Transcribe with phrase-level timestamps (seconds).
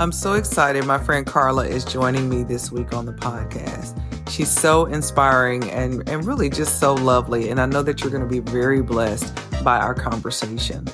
[0.00, 0.84] I'm so excited.
[0.84, 4.00] My friend Carla is joining me this week on the podcast.
[4.30, 7.50] She's so inspiring and, and really just so lovely.
[7.50, 9.34] And I know that you're going to be very blessed
[9.64, 10.86] by our conversation.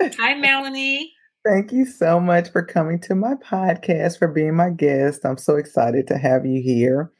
[0.00, 1.12] Hi, Melanie.
[1.44, 5.24] Thank you so much for coming to my podcast, for being my guest.
[5.24, 7.12] I'm so excited to have you here.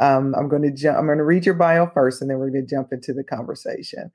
[0.00, 0.98] Um, I'm going to jump.
[0.98, 3.22] I'm going to read your bio first, and then we're going to jump into the
[3.22, 4.10] conversation.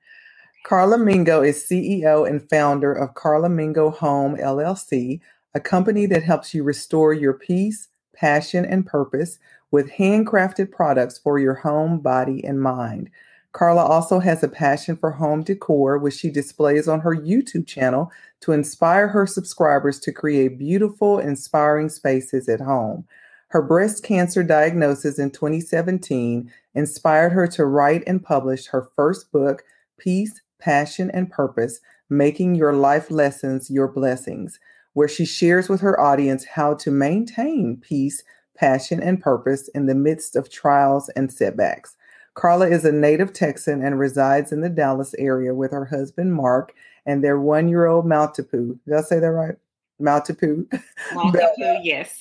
[0.64, 5.20] Carla Mingo is CEO and founder of Carla Mingo Home LLC,
[5.54, 9.38] a company that helps you restore your peace, passion, and purpose
[9.70, 13.10] with handcrafted products for your home, body, and mind.
[13.52, 18.10] Carla also has a passion for home decor, which she displays on her YouTube channel
[18.42, 23.06] to inspire her subscribers to create beautiful, inspiring spaces at home.
[23.48, 29.62] Her breast cancer diagnosis in 2017 inspired her to write and publish her first book,
[29.98, 34.58] Peace, Passion, and Purpose Making Your Life Lessons Your Blessings,
[34.94, 38.24] where she shares with her audience how to maintain peace,
[38.56, 41.96] passion, and purpose in the midst of trials and setbacks.
[42.34, 46.72] Carla is a native Texan and resides in the Dallas area with her husband, Mark,
[47.06, 48.78] and their one year old Maltipoo.
[48.86, 49.56] Did I say that right?
[50.00, 50.66] Maltipoo.
[51.12, 52.18] Maltipoo, yes.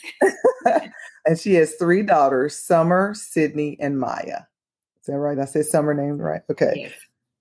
[1.26, 4.42] and she has three daughters Summer, Sydney, and Maya.
[5.02, 5.40] Is that right?
[5.40, 6.42] I say Summer name right?
[6.50, 6.74] Okay.
[6.76, 6.92] Yes.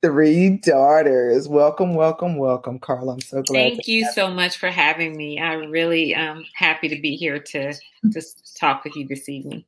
[0.03, 1.47] Three daughters.
[1.47, 3.15] Welcome, welcome, welcome, Carla.
[3.15, 3.55] I'm so glad.
[3.55, 5.39] Thank you so much for having me.
[5.39, 8.23] I'm really um, happy to be here to, to
[8.59, 9.63] talk with you this evening.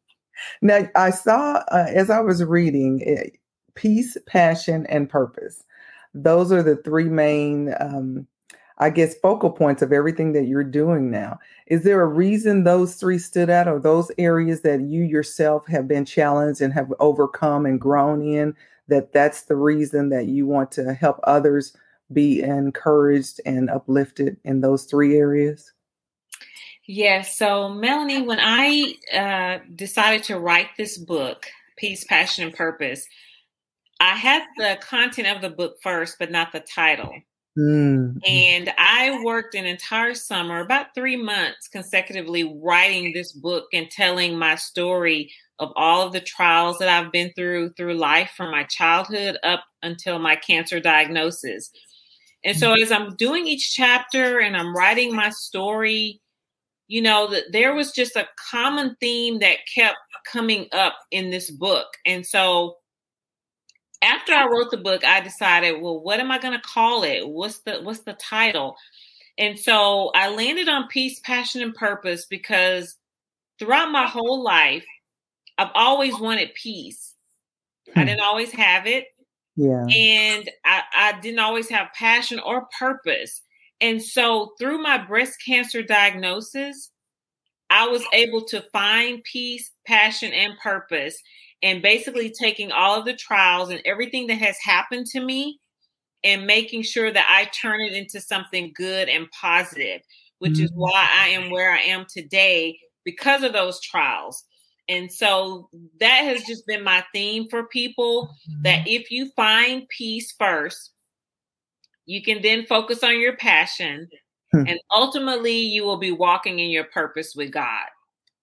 [0.62, 3.36] Now, I saw uh, as I was reading it,
[3.74, 5.64] peace, passion, and purpose.
[6.14, 8.26] Those are the three main, um,
[8.78, 11.38] I guess, focal points of everything that you're doing now.
[11.66, 15.88] Is there a reason those three stood out, or those areas that you yourself have
[15.88, 18.54] been challenged and have overcome and grown in?
[18.88, 21.74] That that's the reason that you want to help others
[22.12, 25.72] be encouraged and uplifted in those three areas?
[26.86, 27.38] Yes.
[27.38, 31.46] So, Melanie, when I uh, decided to write this book,
[31.76, 33.06] Peace, Passion, and Purpose,
[34.02, 37.14] I had the content of the book first, but not the title.
[37.56, 38.18] Mm.
[38.26, 44.36] And I worked an entire summer, about three months consecutively, writing this book and telling
[44.36, 45.30] my story
[45.60, 49.62] of all of the trials that I've been through through life from my childhood up
[49.84, 51.70] until my cancer diagnosis.
[52.44, 52.82] And so, mm-hmm.
[52.82, 56.20] as I'm doing each chapter and I'm writing my story,
[56.88, 61.50] you know that there was just a common theme that kept coming up in this
[61.50, 62.76] book and so
[64.02, 67.28] after i wrote the book i decided well what am i going to call it?
[67.28, 68.76] What's the what's the title?
[69.38, 72.96] And so i landed on peace passion and purpose because
[73.58, 74.84] throughout my whole life
[75.58, 77.14] i've always wanted peace.
[77.92, 78.00] Hmm.
[78.00, 79.06] i didn't always have it.
[79.56, 79.84] Yeah.
[79.86, 83.42] And I, I didn't always have passion or purpose.
[83.80, 86.90] And so through my breast cancer diagnosis,
[87.68, 91.20] I was able to find peace, passion, and purpose.
[91.62, 95.60] And basically taking all of the trials and everything that has happened to me
[96.24, 100.00] and making sure that I turn it into something good and positive,
[100.38, 100.64] which mm-hmm.
[100.64, 104.42] is why I am where I am today because of those trials.
[104.88, 105.68] And so
[106.00, 108.88] that has just been my theme for people that mm-hmm.
[108.88, 110.90] if you find peace first,
[112.06, 114.08] you can then focus on your passion,
[114.52, 114.64] hmm.
[114.66, 117.86] and ultimately, you will be walking in your purpose with God.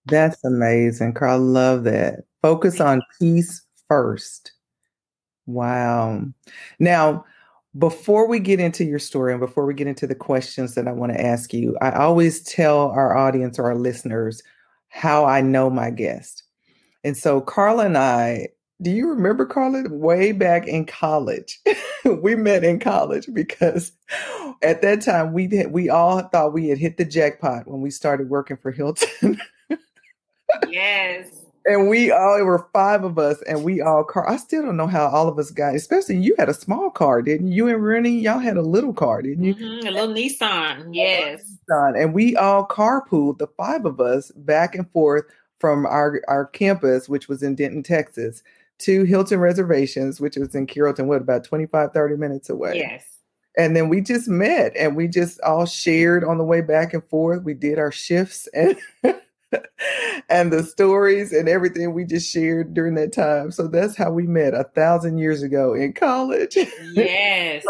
[0.06, 1.40] That's amazing, Carl.
[1.40, 2.22] Love that.
[2.41, 4.51] Focus on peace first.
[5.45, 6.24] Wow.
[6.80, 7.25] Now,
[7.77, 10.91] before we get into your story and before we get into the questions that I
[10.91, 14.41] want to ask you, I always tell our audience or our listeners
[14.89, 16.44] how I know my guest.
[17.03, 18.50] And so Carla and I
[18.81, 21.59] do you remember Carla way back in college?
[22.21, 23.92] we met in college because
[24.62, 27.89] at that time we had, we all thought we had hit the jackpot when we
[27.89, 29.39] started working for Hilton.
[30.69, 31.38] yes.
[31.65, 34.29] And we all there were five of us, and we all car.
[34.29, 35.75] I still don't know how all of us got.
[35.75, 37.67] Especially you had a small car, didn't you?
[37.67, 39.56] And Rennie, y'all had a little car, didn't you?
[39.56, 41.44] Mm-hmm, a little Nissan, yes.
[41.69, 42.01] Nissan.
[42.01, 45.25] And we all carpooled the five of us back and forth
[45.59, 48.41] from our, our campus, which was in Denton, Texas,
[48.79, 52.77] to Hilton Reservations, which was in Carrollton, what, about 25, 30 minutes away?
[52.77, 53.06] Yes.
[53.57, 57.03] And then we just met and we just all shared on the way back and
[57.09, 57.44] forth.
[57.44, 58.77] We did our shifts and
[60.30, 63.51] and the stories and everything we just shared during that time.
[63.51, 66.57] So that's how we met a thousand years ago in college.
[66.94, 67.63] Yes.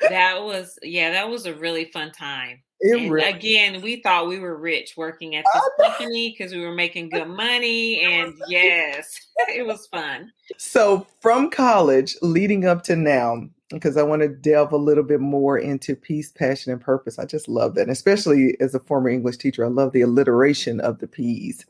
[0.08, 2.62] that was yeah, that was a really fun time.
[2.80, 7.08] Really, again, we thought we were rich working at this company because we were making
[7.08, 8.00] good money.
[8.00, 9.18] And yes,
[9.48, 10.30] it was fun.
[10.58, 15.20] So, from college leading up to now, because I want to delve a little bit
[15.20, 17.18] more into peace, passion, and purpose.
[17.18, 17.82] I just love that.
[17.82, 21.66] And especially as a former English teacher, I love the alliteration of the P's.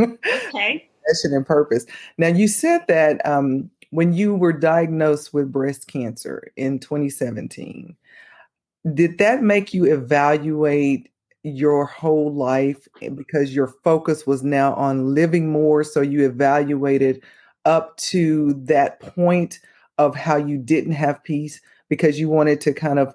[0.00, 0.88] okay.
[1.08, 1.84] Passion and purpose.
[2.16, 7.96] Now, you said that um, when you were diagnosed with breast cancer in 2017,
[8.94, 11.08] did that make you evaluate
[11.42, 12.86] your whole life
[13.16, 17.22] because your focus was now on living more so you evaluated
[17.64, 19.58] up to that point
[20.06, 23.14] of how you didn't have peace because you wanted to kind of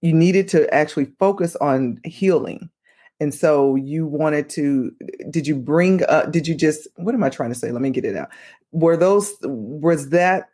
[0.00, 2.68] you needed to actually focus on healing.
[3.20, 4.90] And so you wanted to
[5.30, 7.70] did you bring up did you just what am i trying to say?
[7.70, 8.30] Let me get it out.
[8.72, 10.48] Were those was that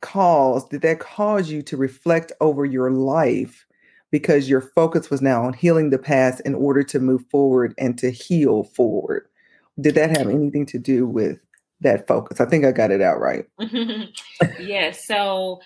[0.00, 3.66] cause did that cause you to reflect over your life
[4.10, 7.98] because your focus was now on healing the past in order to move forward and
[7.98, 9.28] to heal forward?
[9.78, 11.38] Did that have anything to do with
[11.80, 13.46] that focus i think i got it out right
[14.60, 15.60] yes so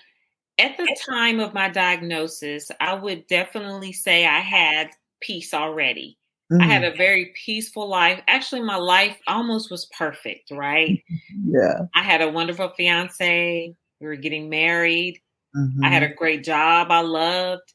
[0.59, 4.89] at the time of my diagnosis i would definitely say i had
[5.21, 6.17] peace already
[6.51, 6.61] mm-hmm.
[6.61, 6.93] i had mm.
[6.93, 11.03] a very peaceful life actually my life almost was perfect right
[11.45, 15.21] yeah i had a wonderful fiance we were getting married.
[15.55, 15.83] Mm-hmm.
[15.83, 16.11] I had mm-hmm.
[16.11, 17.73] a great job I loved.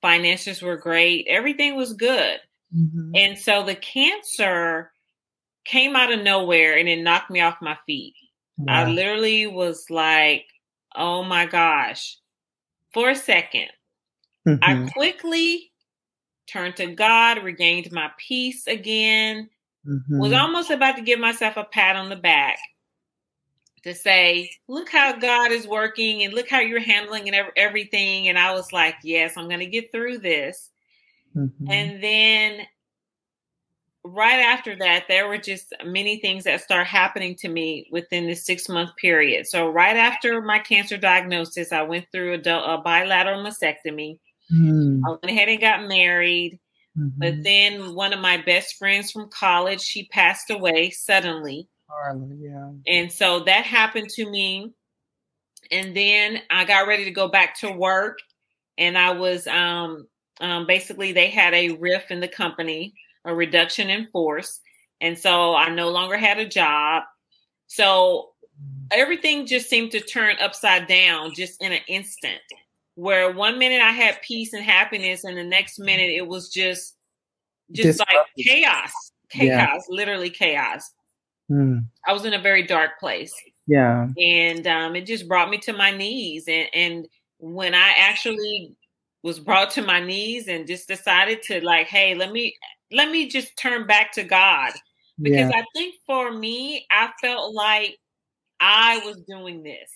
[0.00, 1.26] Finances were great.
[1.28, 2.38] Everything was good.
[2.74, 3.12] Mm-hmm.
[3.14, 4.90] And so the cancer
[5.64, 8.14] came out of nowhere and it knocked me off my feet.
[8.68, 10.44] I literally was like,
[10.94, 12.18] oh my gosh.
[12.92, 13.68] For a 2nd
[14.46, 14.56] mm-hmm.
[14.62, 15.70] I quickly
[16.46, 19.48] turned to God, regained my peace again,
[19.84, 20.02] was
[20.32, 20.34] mm-hmm.
[20.34, 22.58] almost about to give myself a pat on the back
[23.84, 28.28] to say, look how God is working and look how you're handling and everything.
[28.28, 30.70] And I was like, yes, I'm going to get through this.
[31.34, 31.70] Mm-hmm.
[31.70, 32.66] And then
[34.04, 38.44] right after that, there were just many things that start happening to me within this
[38.44, 39.46] six month period.
[39.46, 44.18] So right after my cancer diagnosis, I went through a, a bilateral mastectomy.
[44.52, 45.04] Mm-hmm.
[45.06, 46.58] I went ahead and got married.
[46.98, 47.18] Mm-hmm.
[47.18, 51.68] But then one of my best friends from college, she passed away suddenly
[52.38, 52.70] yeah.
[52.86, 54.72] And so that happened to me.
[55.70, 58.18] And then I got ready to go back to work.
[58.78, 60.06] And I was um,
[60.40, 62.94] um, basically, they had a RIF in the company,
[63.24, 64.60] a reduction in force.
[65.00, 67.04] And so I no longer had a job.
[67.66, 68.30] So
[68.90, 72.40] everything just seemed to turn upside down just in an instant.
[72.96, 76.96] Where one minute I had peace and happiness, and the next minute it was just,
[77.72, 78.90] just, like chaos,
[79.30, 79.78] chaos, yeah.
[79.88, 80.90] literally chaos.
[81.50, 81.84] Mm.
[82.06, 83.32] I was in a very dark place.
[83.66, 84.08] Yeah.
[84.18, 86.44] And um, it just brought me to my knees.
[86.48, 87.08] And, and
[87.38, 88.74] when I actually
[89.22, 92.54] was brought to my knees and just decided to like, hey, let me
[92.92, 94.72] let me just turn back to God.
[95.20, 95.60] Because yeah.
[95.60, 97.96] I think for me, I felt like
[98.58, 99.90] I was doing this.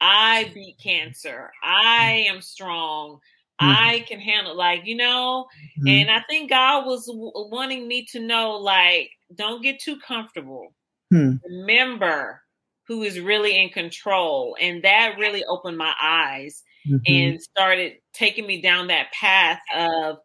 [0.00, 1.50] I beat cancer.
[1.62, 3.18] I am strong.
[3.60, 3.70] Mm-hmm.
[3.70, 5.46] I can handle like you know,
[5.78, 5.88] mm-hmm.
[5.88, 10.74] and I think God was w- wanting me to know like don't get too comfortable.
[11.10, 11.34] Hmm.
[11.44, 12.42] Remember
[12.88, 14.56] who is really in control.
[14.60, 16.96] And that really opened my eyes mm-hmm.
[17.06, 20.18] and started taking me down that path of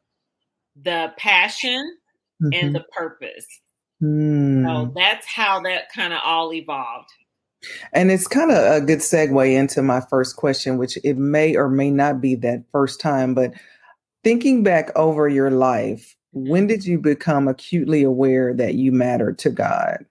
[0.81, 1.97] the passion
[2.41, 2.53] mm-hmm.
[2.53, 3.45] and the purpose.
[3.99, 4.65] Hmm.
[4.65, 7.09] So that's how that kind of all evolved.
[7.93, 11.69] And it's kind of a good segue into my first question, which it may or
[11.69, 13.53] may not be that first time, but
[14.23, 19.49] thinking back over your life, when did you become acutely aware that you matter to
[19.49, 20.05] God?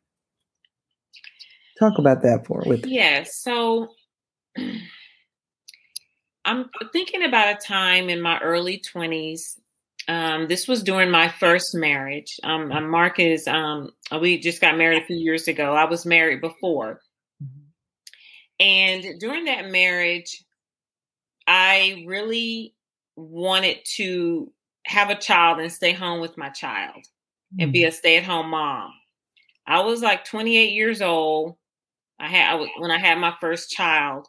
[1.78, 2.86] Talk about that for with.
[2.86, 3.36] Yes.
[3.36, 3.88] So
[6.44, 9.58] I'm thinking about a time in my early 20s.
[10.08, 12.38] Um, this was during my first marriage.
[12.44, 15.74] Um, uh, Mark is, um, we just got married a few years ago.
[15.74, 17.00] I was married before.
[18.58, 20.42] And during that marriage,
[21.46, 22.74] I really
[23.16, 24.52] wanted to
[24.86, 27.64] have a child and stay home with my child mm-hmm.
[27.64, 27.88] and be mm-hmm.
[27.88, 28.92] a stay at home mom.
[29.66, 31.56] I was like 28 years old
[32.18, 34.26] I had I, when I had my first child,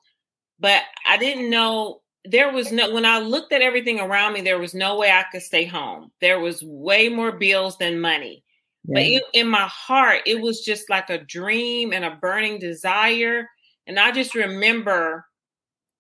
[0.60, 4.60] but I didn't know there was no when I looked at everything around me, there
[4.60, 6.12] was no way I could stay home.
[6.22, 8.44] There was way more bills than money.
[8.86, 8.94] Yeah.
[8.94, 13.48] But it, in my heart, it was just like a dream and a burning desire.
[13.86, 15.26] And I just remember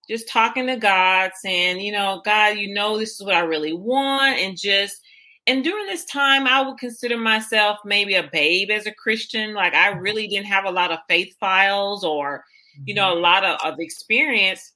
[0.09, 3.73] just talking to God, saying, you know, God, you know, this is what I really
[3.73, 4.39] want.
[4.39, 5.01] And just,
[5.47, 9.53] and during this time, I would consider myself maybe a babe as a Christian.
[9.53, 12.43] Like I really didn't have a lot of faith files or,
[12.85, 13.17] you know, mm-hmm.
[13.17, 14.73] a lot of, of experience.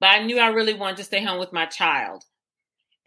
[0.00, 2.24] But I knew I really wanted to stay home with my child.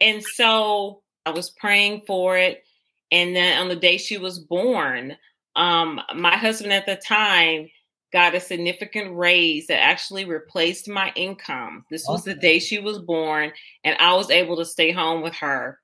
[0.00, 2.64] And so I was praying for it.
[3.10, 5.16] And then on the day she was born,
[5.54, 7.68] um, my husband at the time
[8.12, 11.84] got a significant raise that actually replaced my income.
[11.90, 13.52] This was the day she was born,
[13.84, 15.78] and I was able to stay home with her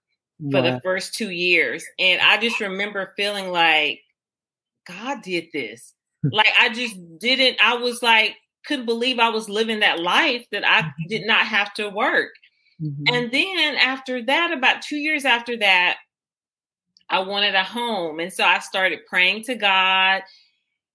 [0.50, 1.84] for the first two years.
[1.98, 4.00] And I just remember feeling like
[4.86, 5.94] God did this.
[6.32, 8.36] like I just didn't, I was like,
[8.68, 11.08] couldn't believe I was living that life that I mm-hmm.
[11.08, 12.30] did not have to work.
[12.80, 13.14] Mm-hmm.
[13.14, 15.96] And then after that, about two years after that,
[17.10, 18.20] I wanted a home.
[18.20, 20.22] And so I started praying to God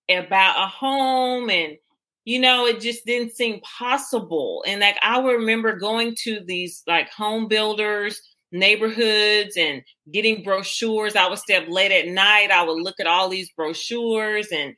[0.10, 1.78] about a home and
[2.26, 7.10] you know it just didn't seem possible and like i remember going to these like
[7.10, 12.82] home builders neighborhoods and getting brochures i would stay up late at night i would
[12.82, 14.76] look at all these brochures and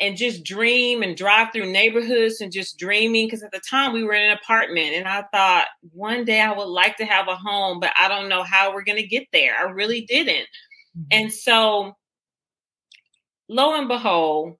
[0.00, 4.04] and just dream and drive through neighborhoods and just dreaming because at the time we
[4.04, 7.36] were in an apartment and i thought one day i would like to have a
[7.36, 10.46] home but i don't know how we're going to get there i really didn't
[10.96, 11.02] mm-hmm.
[11.10, 11.94] and so
[13.48, 14.56] lo and behold,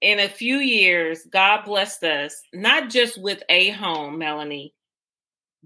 [0.00, 4.74] in a few years, God blessed us not just with a home, Melanie,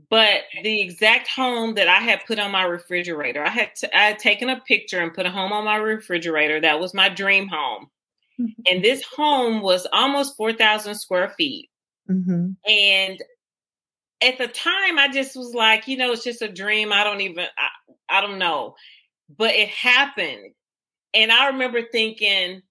[0.08, 3.44] but the exact home that I had put on my refrigerator.
[3.44, 6.60] I had t- I had taken a picture and put a home on my refrigerator.
[6.60, 7.88] That was my dream home,
[8.40, 8.62] mm-hmm.
[8.70, 11.68] and this home was almost four thousand square feet.
[12.10, 12.52] Mm-hmm.
[12.70, 13.22] And
[14.22, 16.92] at the time, I just was like, you know, it's just a dream.
[16.92, 18.74] I don't even, I, I don't know,
[19.36, 20.52] but it happened.
[21.14, 22.62] And I remember thinking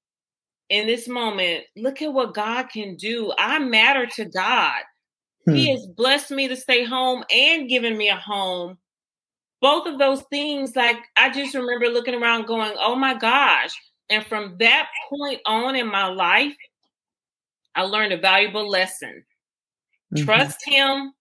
[0.69, 3.33] in this moment, look at what God can do.
[3.37, 4.81] I matter to God.
[5.45, 5.55] Hmm.
[5.55, 8.77] He has blessed me to stay home and given me a home.
[9.59, 13.71] Both of those things, like I just remember looking around going, oh my gosh.
[14.11, 16.55] And from that point on in my life,
[17.75, 19.23] I learned a valuable lesson.
[20.13, 20.25] Mm-hmm.
[20.25, 21.13] Trust Him,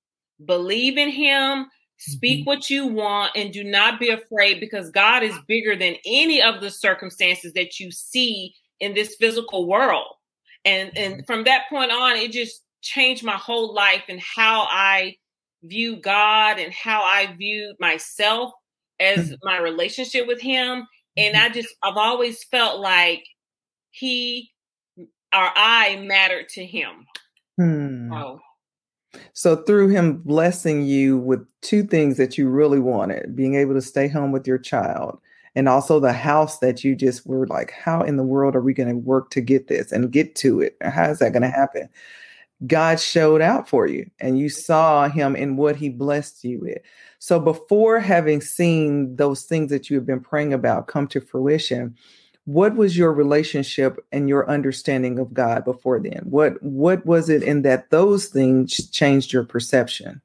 [0.44, 1.66] believe in Him,
[2.02, 2.46] Speak mm-hmm.
[2.46, 6.62] what you want and do not be afraid because God is bigger than any of
[6.62, 10.06] the circumstances that you see in this physical world.
[10.64, 11.24] And and mm-hmm.
[11.26, 15.16] from that point on, it just changed my whole life and how I
[15.62, 18.54] view God and how I viewed myself
[18.98, 19.34] as mm-hmm.
[19.42, 20.86] my relationship with him.
[21.20, 23.24] And I just I've always felt like
[23.90, 24.50] he
[24.98, 27.06] or I mattered to him.
[27.56, 28.12] Hmm.
[28.12, 28.40] Oh.
[29.32, 33.82] So through him blessing you with two things that you really wanted, being able to
[33.82, 35.18] stay home with your child
[35.54, 38.72] and also the house that you just were like, how in the world are we
[38.72, 40.76] going to work to get this and get to it?
[40.80, 41.88] How is that going to happen?
[42.66, 46.78] God showed out for you and you saw him in what he blessed you with.
[47.18, 51.96] So before having seen those things that you have been praying about come to fruition,
[52.44, 56.22] what was your relationship and your understanding of God before then?
[56.24, 60.20] What what was it in that those things changed your perception?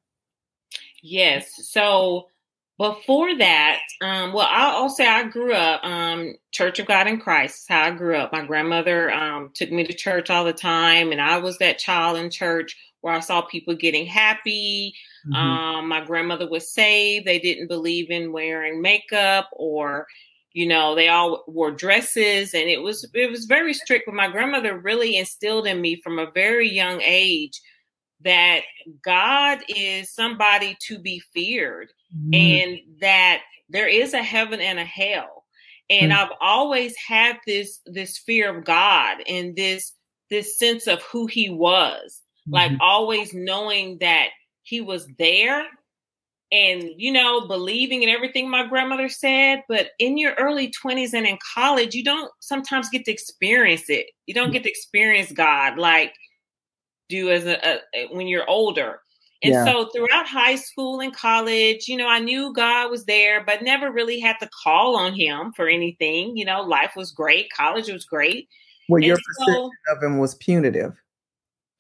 [1.01, 1.51] Yes.
[1.69, 2.29] So
[2.77, 7.62] before that, um, well, I'll, say I grew up um, Church of God in Christ.
[7.62, 8.34] Is how I grew up.
[8.34, 12.17] My grandmother um, took me to church all the time, and I was that child
[12.17, 14.94] in church where I saw people getting happy.
[15.27, 15.36] Mm-hmm.
[15.36, 17.25] Um, my grandmother was saved.
[17.25, 20.08] They didn't believe in wearing makeup or
[20.55, 24.29] you know they all wore dresses and it was it was very strict but my
[24.29, 27.62] grandmother really instilled in me from a very young age
[28.22, 28.62] that
[29.03, 32.33] god is somebody to be feared mm-hmm.
[32.33, 35.45] and that there is a heaven and a hell
[35.89, 36.21] and mm-hmm.
[36.21, 39.93] i've always had this this fear of god and this
[40.29, 42.53] this sense of who he was mm-hmm.
[42.53, 44.29] like always knowing that
[44.63, 45.65] he was there
[46.51, 51.25] and you know believing in everything my grandmother said but in your early 20s and
[51.25, 55.77] in college you don't sometimes get to experience it you don't get to experience god
[55.77, 56.13] like
[57.09, 59.00] do as a, a when you're older
[59.43, 59.65] and yeah.
[59.65, 63.91] so throughout high school and college you know i knew god was there but never
[63.91, 68.05] really had to call on him for anything you know life was great college was
[68.05, 68.47] great
[68.89, 70.93] well and your so, perception of him was punitive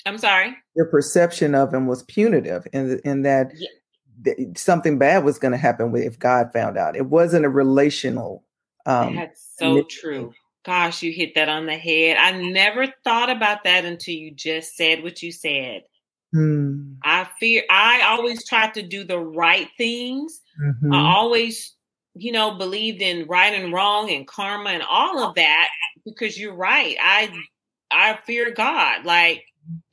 [0.05, 3.67] i'm sorry your perception of him was punitive in, in that yeah
[4.55, 6.95] something bad was going to happen if God found out.
[6.95, 8.43] It wasn't a relational.
[8.85, 10.33] Um, That's so true.
[10.63, 12.17] Gosh, you hit that on the head.
[12.17, 15.83] I never thought about that until you just said what you said.
[16.33, 16.93] Hmm.
[17.03, 17.63] I fear.
[17.69, 20.41] I always tried to do the right things.
[20.61, 20.93] Mm-hmm.
[20.93, 21.75] I always
[22.15, 25.69] you know, believed in right and wrong and karma and all of that
[26.05, 26.95] because you're right.
[27.01, 27.31] I
[27.91, 29.43] I fear God, like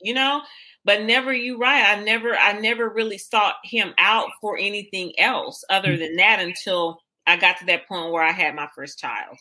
[0.01, 0.41] you know,
[0.85, 1.97] but never you right.
[1.97, 5.99] I never I never really sought Him out for anything else other mm.
[5.99, 9.37] than that until I got to that point where I had my first child.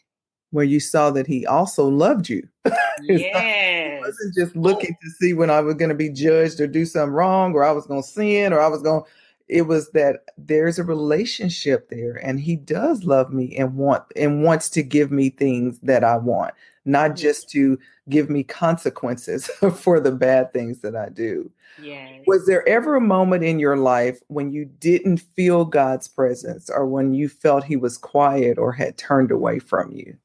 [0.52, 2.46] Where you saw that He also loved you.
[3.02, 4.00] yes.
[4.00, 7.12] wasn't just looking to see when I was going to be judged or do something
[7.12, 9.02] wrong or I was going to sin or I was going
[9.48, 14.44] it was that there's a relationship there and he does love me and want and
[14.44, 16.54] wants to give me things that I want
[16.84, 17.16] not mm-hmm.
[17.16, 17.78] just to
[18.08, 21.50] give me consequences for the bad things that I do.
[21.82, 22.22] Yes.
[22.26, 26.86] Was there ever a moment in your life when you didn't feel God's presence or
[26.86, 30.16] when you felt he was quiet or had turned away from you?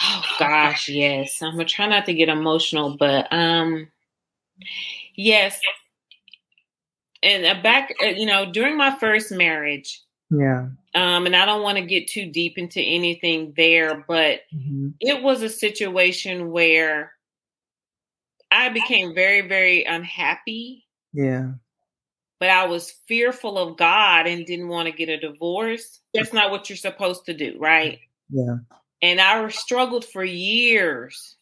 [0.00, 1.40] Oh gosh, yes.
[1.42, 3.88] I'm gonna try not to get emotional, but um
[5.14, 5.60] yes.
[7.22, 10.68] And uh, back, uh, you know, during my first marriage, yeah.
[10.94, 14.88] Um, and I don't want to get too deep into anything there, but mm-hmm.
[15.00, 17.12] it was a situation where
[18.50, 20.86] I became very, very unhappy.
[21.12, 21.52] Yeah.
[22.40, 26.00] But I was fearful of God and didn't want to get a divorce.
[26.12, 28.00] That's not what you're supposed to do, right?
[28.30, 28.56] Yeah.
[29.02, 31.36] And I struggled for years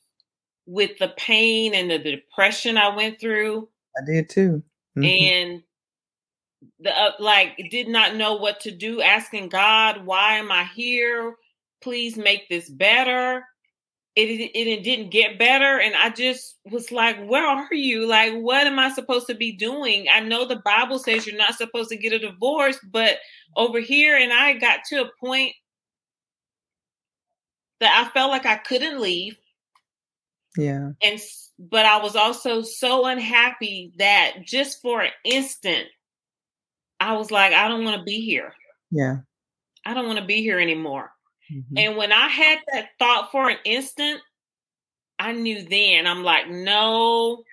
[0.66, 3.68] with the pain and the depression I went through.
[3.96, 4.62] I did too.
[4.96, 5.04] Mm-hmm.
[5.04, 5.62] And
[6.80, 11.34] the uh, like did not know what to do asking god why am i here
[11.82, 13.44] please make this better
[14.16, 18.32] it, it, it didn't get better and i just was like where are you like
[18.34, 21.90] what am i supposed to be doing i know the bible says you're not supposed
[21.90, 23.18] to get a divorce but
[23.56, 25.52] over here and i got to a point
[27.84, 29.36] that i felt like i couldn't leave
[30.56, 31.20] yeah and
[31.58, 35.88] but i was also so unhappy that just for an instant
[37.04, 38.54] I was like, I don't want to be here.
[38.90, 39.16] Yeah.
[39.84, 41.10] I don't want to be here anymore.
[41.52, 41.76] Mm-hmm.
[41.76, 44.20] And when I had that thought for an instant,
[45.18, 47.44] I knew then, I'm like, no,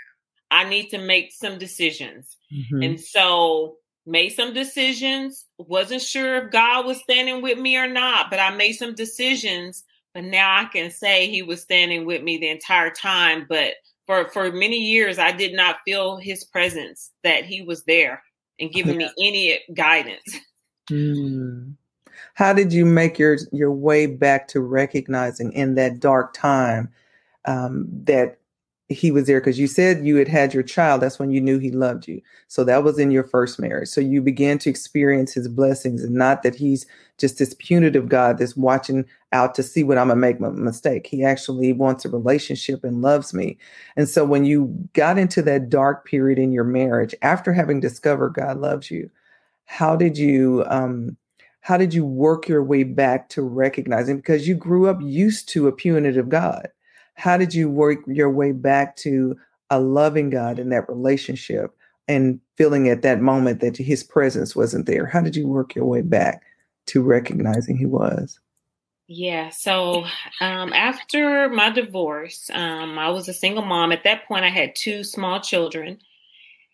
[0.50, 2.38] I need to make some decisions.
[2.54, 2.82] Mm-hmm.
[2.82, 5.46] And so made some decisions.
[5.58, 9.84] Wasn't sure if God was standing with me or not, but I made some decisions.
[10.14, 13.46] But now I can say he was standing with me the entire time.
[13.48, 13.76] But
[14.08, 18.22] for, for many years, I did not feel his presence, that he was there
[18.60, 20.38] and giving me any guidance.
[20.90, 21.76] Mm.
[22.34, 26.90] How did you make your your way back to recognizing in that dark time
[27.46, 28.41] um, that
[28.92, 29.40] he was there?
[29.40, 31.02] Because you said you had had your child.
[31.02, 32.22] That's when you knew he loved you.
[32.48, 33.90] So that was in your first marriage.
[33.90, 36.86] So you began to experience his blessings, and not that he's
[37.18, 41.08] just this punitive God that's watching out to see when I'm gonna make a mistake.
[41.08, 43.58] He actually wants a relationship and loves me.
[43.96, 48.34] And so when you got into that dark period in your marriage, after having discovered
[48.34, 49.10] God loves you,
[49.66, 51.18] how did you um,
[51.62, 55.68] how did you work your way back to recognizing because you grew up used to
[55.68, 56.68] a punitive God?
[57.16, 59.38] How did you work your way back to
[59.70, 61.76] a loving God in that relationship
[62.08, 65.06] and feeling at that moment that his presence wasn't there?
[65.06, 66.44] How did you work your way back
[66.88, 68.40] to recognizing he was?
[69.08, 69.50] Yeah.
[69.50, 70.06] So
[70.40, 73.92] um, after my divorce, um, I was a single mom.
[73.92, 76.00] At that point, I had two small children,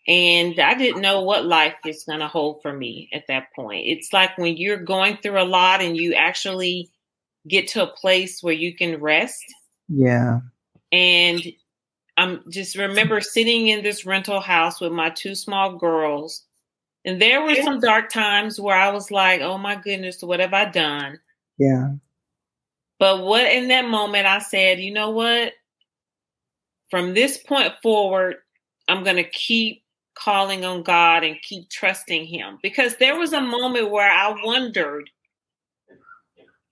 [0.06, 3.86] and I didn't know what life is going to hold for me at that point.
[3.86, 6.90] It's like when you're going through a lot and you actually
[7.48, 9.44] get to a place where you can rest.
[9.88, 10.40] Yeah.
[10.92, 11.42] And
[12.16, 16.44] I'm just remember sitting in this rental house with my two small girls.
[17.04, 20.52] And there were some dark times where I was like, oh my goodness, what have
[20.52, 21.20] I done?
[21.56, 21.92] Yeah.
[22.98, 25.52] But what in that moment I said, you know what?
[26.90, 28.36] From this point forward,
[28.88, 32.58] I'm going to keep calling on God and keep trusting Him.
[32.62, 35.08] Because there was a moment where I wondered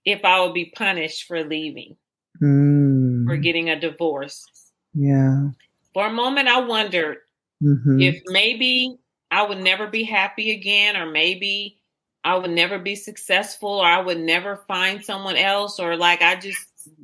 [0.03, 1.95] if I would be punished for leaving
[2.41, 3.29] mm.
[3.29, 4.45] or getting a divorce.
[4.93, 5.49] Yeah.
[5.93, 7.17] For a moment, I wondered
[7.63, 7.99] mm-hmm.
[7.99, 8.97] if maybe
[9.31, 11.77] I would never be happy again, or maybe
[12.23, 16.35] I would never be successful or I would never find someone else or like I
[16.35, 16.59] just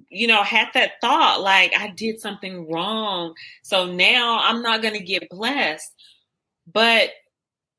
[0.10, 3.34] you know had that thought like I did something wrong.
[3.62, 5.91] So now I'm not going to get blessed.
[6.72, 7.12] But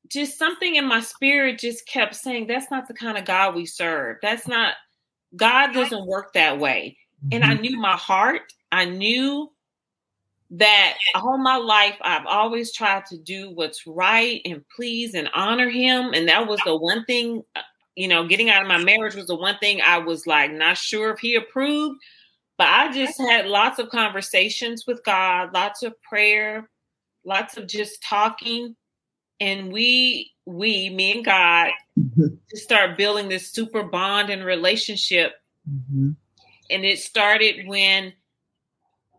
[0.09, 3.65] just something in my spirit just kept saying that's not the kind of God we
[3.65, 4.17] serve.
[4.21, 4.73] That's not
[5.35, 6.97] God doesn't work that way.
[7.31, 7.61] And I mm-hmm.
[7.61, 8.53] knew my heart.
[8.71, 9.51] I knew
[10.51, 15.69] that all my life I've always tried to do what's right and please and honor
[15.69, 16.13] him.
[16.13, 17.61] And that was the one thing, uh,
[17.95, 20.77] you know, getting out of my marriage was the one thing I was like not
[20.77, 21.99] sure if he approved.
[22.57, 26.69] But I just had lots of conversations with God, lots of prayer,
[27.25, 28.75] lots of just talking.
[29.39, 31.71] and we we me and God
[32.09, 35.33] to start building this super bond and relationship.
[35.69, 36.11] Mm-hmm.
[36.69, 38.13] And it started when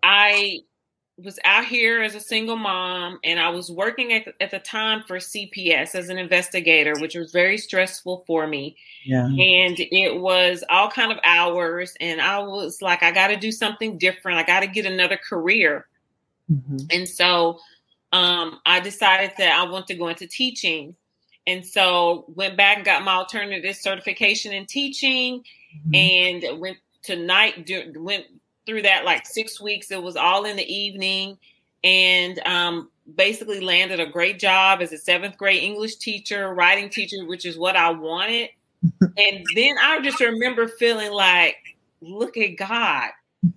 [0.03, 0.61] I
[1.19, 5.03] was out here as a single mom and I was working at, at the time
[5.07, 8.77] for CPS as an investigator, which was very stressful for me.
[9.05, 9.25] Yeah.
[9.25, 11.95] And it was all kind of hours.
[12.01, 14.39] And I was like, I got to do something different.
[14.39, 15.87] I got to get another career.
[16.53, 16.77] Mm-hmm.
[16.91, 17.61] And so
[18.13, 20.97] um, I decided that I want to go into teaching.
[21.47, 25.45] And so went back and got my alternative certification in teaching
[25.89, 25.95] mm-hmm.
[25.95, 26.77] and went
[27.07, 28.27] tonight, went
[28.67, 29.91] through that like six weeks.
[29.91, 31.39] It was all in the evening,
[31.85, 37.25] and um, basically landed a great job as a seventh grade English teacher, writing teacher,
[37.25, 38.51] which is what I wanted.
[39.01, 41.57] and then I just remember feeling like,
[42.01, 43.11] look at God.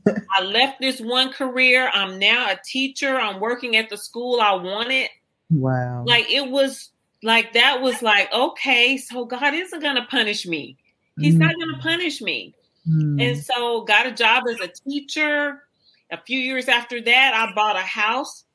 [0.37, 1.89] I left this one career.
[1.93, 3.19] I'm now a teacher.
[3.19, 5.09] I'm working at the school I wanted.
[5.49, 6.03] Wow.
[6.05, 6.89] Like it was
[7.23, 10.77] like that was like, okay, so God isn't going to punish me.
[11.19, 11.39] He's mm.
[11.39, 12.53] not going to punish me.
[12.87, 13.21] Mm.
[13.21, 15.63] And so got a job as a teacher.
[16.11, 18.45] A few years after that, I bought a house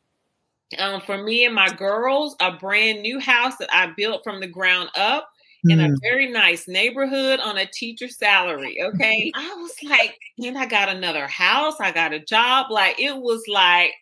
[0.79, 4.47] um, for me and my girls, a brand new house that I built from the
[4.47, 5.29] ground up
[5.67, 5.73] mm.
[5.73, 5.97] in a mm.
[6.03, 8.83] very nice neighborhood on a teacher salary.
[8.83, 9.33] Okay.
[9.35, 12.71] I was like, and I got another house, I got a job.
[12.71, 13.93] Like it was like,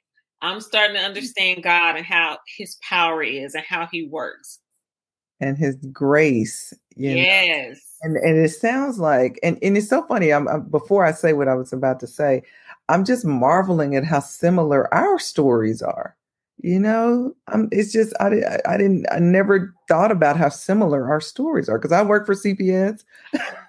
[0.41, 4.59] I'm starting to understand God and how his power is and how he works.
[5.41, 6.73] And his grace.
[6.97, 7.69] yes.
[7.75, 7.92] Know?
[8.03, 10.33] And and it sounds like, and, and it's so funny.
[10.33, 12.43] I'm, I'm before I say what I was about to say,
[12.89, 16.17] I'm just marveling at how similar our stories are.
[16.63, 21.21] You know, I'm, it's just I, I didn't I never thought about how similar our
[21.21, 23.03] stories are because I work for CPS.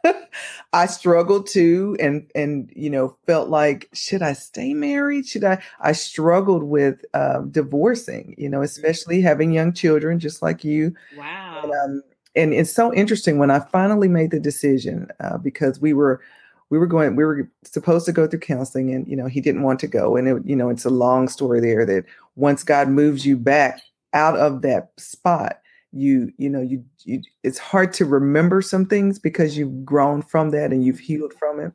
[0.73, 5.25] I struggled too, and and you know felt like should I stay married?
[5.27, 5.61] Should I?
[5.79, 8.35] I struggled with uh, divorcing.
[8.37, 8.65] You know, mm-hmm.
[8.65, 10.93] especially having young children, just like you.
[11.17, 11.61] Wow.
[11.63, 12.03] And, um,
[12.35, 16.21] and it's so interesting when I finally made the decision uh, because we were
[16.69, 19.63] we were going we were supposed to go through counseling and you know he didn't
[19.63, 20.15] want to go.
[20.15, 23.81] And it, you know it's a long story there that once God moves you back
[24.13, 25.59] out of that spot
[25.93, 30.49] you you know you, you it's hard to remember some things because you've grown from
[30.49, 31.71] that and you've healed from it.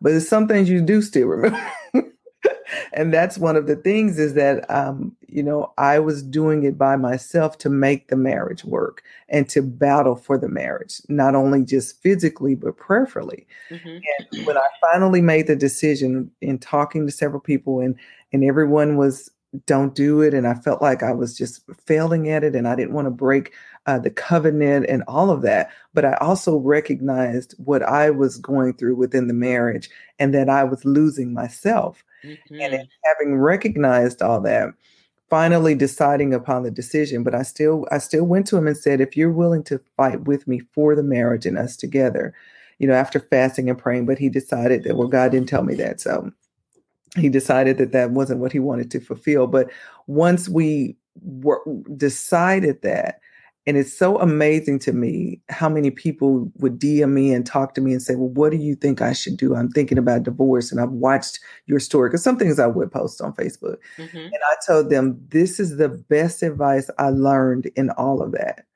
[0.00, 1.72] But there's some things you do still remember
[2.92, 6.78] and that's one of the things is that um, you know i was doing it
[6.78, 11.64] by myself to make the marriage work and to battle for the marriage not only
[11.64, 13.88] just physically but prayerfully mm-hmm.
[13.88, 17.96] and when i finally made the decision in talking to several people and
[18.32, 19.30] and everyone was
[19.66, 22.74] don't do it and i felt like i was just failing at it and i
[22.74, 23.52] didn't want to break
[23.86, 25.70] uh, the covenant and all of that.
[25.92, 30.64] But I also recognized what I was going through within the marriage and that I
[30.64, 32.02] was losing myself.
[32.24, 32.60] Mm-hmm.
[32.60, 34.70] And having recognized all that,
[35.28, 39.00] finally deciding upon the decision, but I still I still went to him and said,
[39.00, 42.34] if you're willing to fight with me for the marriage and us together,
[42.78, 45.74] you know, after fasting and praying, but he decided that well, God didn't tell me
[45.74, 46.32] that, so
[47.16, 49.46] he decided that that wasn't what he wanted to fulfill.
[49.46, 49.70] But
[50.06, 51.62] once we were,
[51.96, 53.20] decided that,
[53.66, 57.80] and it's so amazing to me how many people would DM me and talk to
[57.80, 59.54] me and say, Well, what do you think I should do?
[59.54, 62.10] I'm thinking about divorce and I've watched your story.
[62.10, 63.76] Because some things I would post on Facebook.
[63.96, 64.18] Mm-hmm.
[64.18, 68.66] And I told them, This is the best advice I learned in all of that.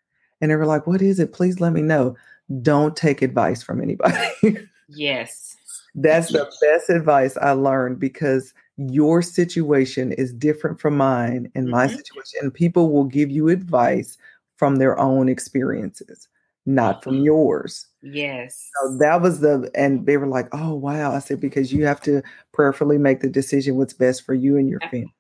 [0.40, 1.34] And they were like, What is it?
[1.34, 2.16] Please let me know.
[2.62, 4.16] Don't take advice from anybody.
[4.88, 5.56] yes.
[5.94, 11.72] That's the best advice I learned because your situation is different from mine and mm-hmm.
[11.72, 12.40] my situation.
[12.40, 14.16] And people will give you advice
[14.58, 16.28] from their own experiences,
[16.66, 17.24] not from mm-hmm.
[17.24, 17.86] yours.
[18.02, 18.68] Yes.
[18.82, 21.14] So that was the, and they were like, oh, wow.
[21.14, 24.68] I said, because you have to prayerfully make the decision what's best for you and
[24.68, 25.14] your family.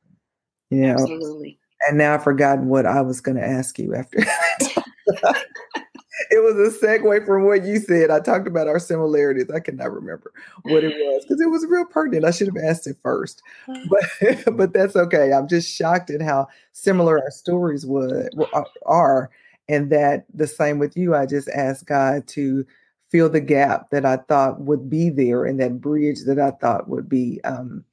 [0.70, 0.92] You know?
[0.92, 1.58] Absolutely.
[1.88, 4.18] And now I've forgotten what I was going to ask you after.
[6.54, 8.10] was a segue from what you said.
[8.10, 9.50] I talked about our similarities.
[9.54, 10.32] I cannot remember
[10.62, 12.24] what it was because it was real pertinent.
[12.24, 15.32] I should have asked it first, but but that's okay.
[15.32, 18.30] I'm just shocked at how similar our stories would
[18.86, 19.30] are,
[19.68, 21.14] and that the same with you.
[21.14, 22.64] I just asked God to
[23.10, 26.88] fill the gap that I thought would be there, and that bridge that I thought
[26.88, 27.84] would be um,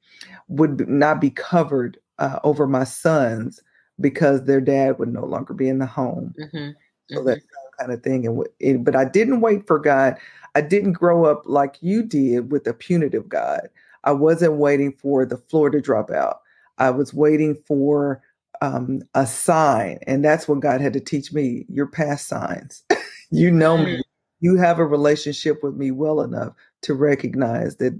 [0.48, 3.62] would not be covered uh, over my sons
[4.00, 6.34] because their dad would no longer be in the home.
[6.38, 6.70] Mm-hmm.
[7.10, 7.26] Mm-hmm.
[7.26, 7.42] that
[7.78, 8.26] kind of thing.
[8.26, 10.16] And, and but I didn't wait for God.
[10.54, 13.68] I didn't grow up like you did with a punitive God.
[14.04, 16.40] I wasn't waiting for the floor to drop out.
[16.78, 18.22] I was waiting for
[18.62, 21.66] um, a sign, and that's what God had to teach me.
[21.68, 22.84] Your past signs.
[23.30, 23.98] you know me.
[23.98, 24.02] Mm.
[24.40, 27.98] You have a relationship with me well enough to recognize that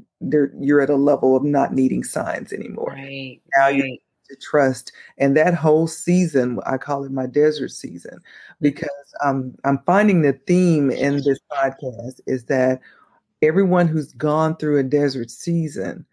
[0.61, 2.93] you're at a level of not needing signs anymore.
[2.95, 3.41] Right.
[3.57, 3.75] Now right.
[3.75, 3.97] you're
[4.29, 4.93] to trust.
[5.19, 8.19] And that whole season, I call it my desert season,
[8.61, 8.89] because
[9.25, 12.81] um, I'm finding the theme in this podcast is that
[13.43, 16.05] everyone who's gone through a desert season,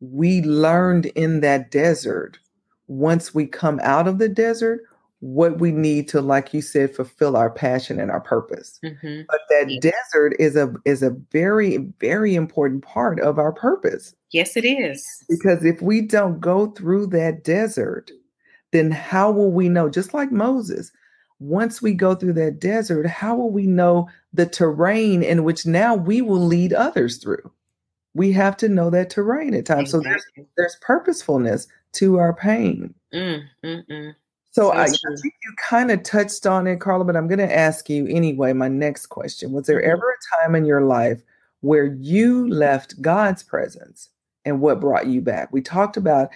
[0.00, 2.38] we learned in that desert.
[2.86, 4.82] Once we come out of the desert,
[5.24, 8.78] what we need to, like you said, fulfill our passion and our purpose.
[8.84, 9.22] Mm-hmm.
[9.26, 9.80] But that yeah.
[9.80, 14.14] desert is a is a very very important part of our purpose.
[14.32, 15.02] Yes, it is.
[15.30, 18.10] Because if we don't go through that desert,
[18.72, 19.88] then how will we know?
[19.88, 20.92] Just like Moses,
[21.38, 25.94] once we go through that desert, how will we know the terrain in which now
[25.94, 27.50] we will lead others through?
[28.12, 29.94] We have to know that terrain at times.
[29.94, 30.04] Exactly.
[30.04, 32.92] So there's there's purposefulness to our pain.
[33.14, 34.14] Mm, mm, mm.
[34.54, 37.56] So I, I, think you kind of touched on it, Carla, but I'm going to
[37.56, 38.52] ask you anyway.
[38.52, 39.90] My next question Was there mm-hmm.
[39.90, 41.20] ever a time in your life
[41.62, 44.10] where you left God's presence
[44.44, 45.52] and what brought you back?
[45.52, 46.28] We talked about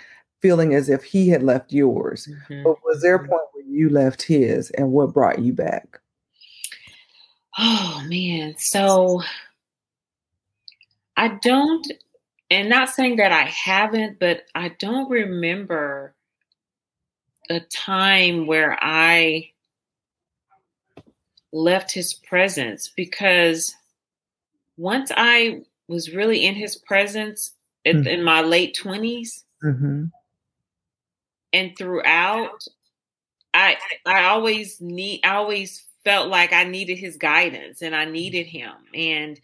[0.42, 2.64] feeling as if He had left yours, mm-hmm.
[2.64, 3.28] but was there a mm-hmm.
[3.28, 6.00] point where you left His and what brought you back?
[7.56, 8.56] Oh, man.
[8.58, 9.22] So
[11.16, 11.86] I don't,
[12.50, 16.16] and not saying that I haven't, but I don't remember
[17.50, 19.50] a time where I
[21.52, 23.74] left his presence because
[24.76, 27.52] once I was really in his presence
[27.86, 28.06] mm-hmm.
[28.06, 30.04] in my late 20s mm-hmm.
[31.52, 32.66] and throughout
[33.54, 38.46] I I always need I always felt like I needed his guidance and I needed
[38.46, 39.40] him and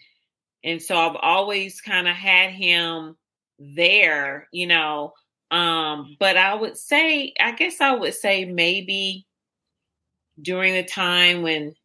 [0.62, 3.16] and so I've always kind of had him
[3.58, 5.12] there, you know,
[5.54, 9.24] um, but I would say, I guess I would say maybe
[10.42, 11.76] during the time when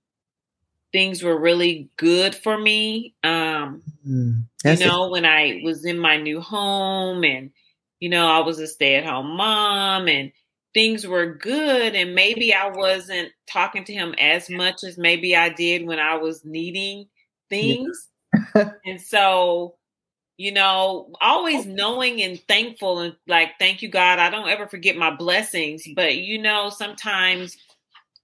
[0.91, 3.13] things were really good for me.
[3.23, 5.11] Um, mm, you know, it.
[5.11, 7.51] when I was in my new home and,
[7.99, 10.31] you know, I was a stay at home mom and
[10.73, 11.93] things were good.
[11.93, 16.15] And maybe I wasn't talking to him as much as maybe I did when I
[16.15, 17.07] was needing
[17.51, 18.07] things.
[18.55, 18.71] Yeah.
[18.85, 19.75] and so
[20.39, 24.19] you know, always knowing and thankful and like, thank you, God.
[24.19, 25.83] I don't ever forget my blessings.
[25.93, 27.57] But, you know, sometimes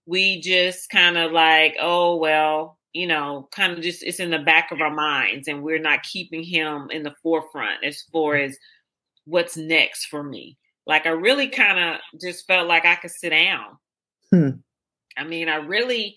[0.06, 4.40] we just kind of like, oh, well, you know, kind of just it's in the
[4.40, 8.58] back of our minds and we're not keeping him in the forefront as far as
[9.26, 10.58] what's next for me.
[10.88, 13.78] Like, I really kind of just felt like I could sit down.
[14.32, 14.50] Hmm.
[15.18, 16.16] I mean, I really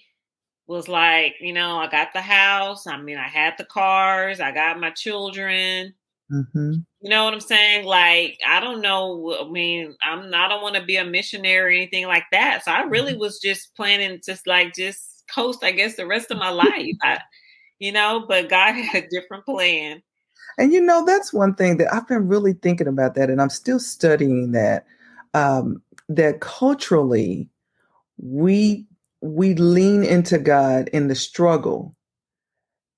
[0.68, 2.87] was like, you know, I got the house.
[2.87, 4.38] I mean, I had the cars.
[4.38, 5.94] I got my children.
[6.31, 6.72] Mm-hmm.
[7.00, 7.87] You know what I'm saying?
[7.87, 9.35] Like, I don't know.
[9.40, 10.33] I mean, I'm.
[10.35, 12.64] I don't want to be a missionary or anything like that.
[12.64, 13.20] So I really mm-hmm.
[13.20, 15.64] was just planning, to like just coast.
[15.64, 16.96] I guess the rest of my life.
[17.02, 17.18] I,
[17.78, 20.02] you know, but God had a different plan.
[20.59, 23.50] And you know, that's one thing that I've been really thinking about that, and I'm
[23.50, 24.85] still studying that.
[25.35, 27.48] Um, that culturally,
[28.16, 28.87] we
[29.20, 31.94] we lean into God in the struggle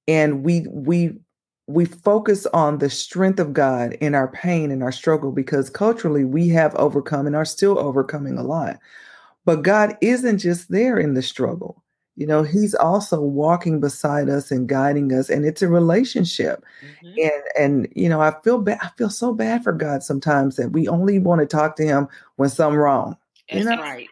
[0.07, 1.19] and we we
[1.67, 6.25] we focus on the strength of God in our pain and our struggle because culturally
[6.25, 8.79] we have overcome and are still overcoming a lot.
[9.45, 11.83] But God isn't just there in the struggle.
[12.17, 16.65] You know, he's also walking beside us and guiding us and it's a relationship.
[16.85, 17.19] Mm-hmm.
[17.19, 20.73] And and you know, I feel bad I feel so bad for God sometimes that
[20.73, 23.17] we only want to talk to him when something wrong.
[23.51, 23.83] That's you know?
[23.83, 24.09] right.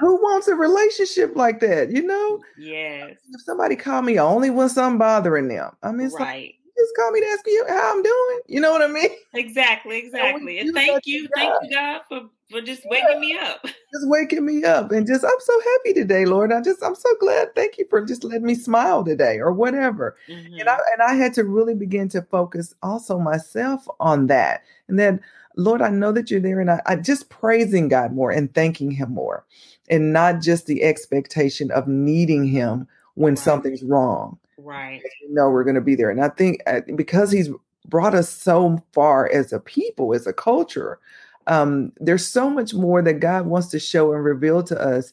[0.00, 1.90] who wants a relationship like that?
[1.90, 2.40] You know?
[2.58, 3.16] Yes.
[3.30, 5.72] If somebody call me only when something bothering them.
[5.82, 6.20] I mean, right.
[6.20, 8.40] Like, just call me to ask you how I'm doing.
[8.46, 9.10] You know what I mean?
[9.34, 10.58] Exactly, exactly.
[10.58, 13.62] And thank you, thank you, God, for, for just waking me up.
[13.92, 14.92] Just waking me up.
[14.92, 16.52] And just I'm so happy today, Lord.
[16.52, 17.52] I just I'm so glad.
[17.56, 20.16] Thank you for just letting me smile today or whatever.
[20.28, 20.60] Mm-hmm.
[20.60, 24.62] And I and I had to really begin to focus also myself on that.
[24.86, 25.20] And then
[25.56, 28.90] Lord, I know that you're there, and I, I just praising God more and thanking
[28.90, 29.44] Him more,
[29.88, 33.38] and not just the expectation of needing Him when right.
[33.38, 34.38] something's wrong.
[34.58, 35.02] Right.
[35.22, 37.50] You know we're going to be there, and I think uh, because He's
[37.88, 40.98] brought us so far as a people, as a culture,
[41.46, 45.12] um, there's so much more that God wants to show and reveal to us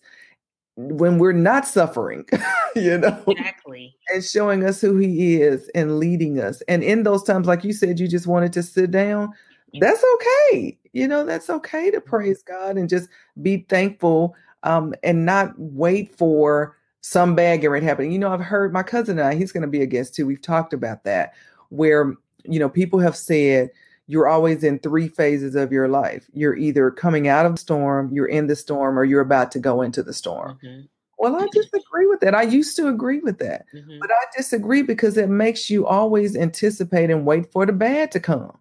[0.76, 2.23] when we're not suffering,
[2.76, 6.62] you know, exactly, and showing us who He is and leading us.
[6.67, 9.34] And in those times, like you said, you just wanted to sit down
[9.79, 10.77] that's okay.
[10.93, 12.09] You know, that's okay to mm-hmm.
[12.09, 13.09] praise God and just
[13.41, 18.11] be thankful um, and not wait for some bad getting happening.
[18.11, 20.25] You know, I've heard my cousin and I, he's going to be a guest too.
[20.25, 21.33] We've talked about that,
[21.69, 22.13] where,
[22.43, 23.69] you know, people have said,
[24.07, 26.29] you're always in three phases of your life.
[26.33, 29.59] You're either coming out of the storm, you're in the storm, or you're about to
[29.59, 30.57] go into the storm.
[30.63, 30.85] Mm-hmm.
[31.17, 32.35] Well, I disagree with that.
[32.35, 33.97] I used to agree with that, mm-hmm.
[33.99, 38.19] but I disagree because it makes you always anticipate and wait for the bad to
[38.19, 38.57] come.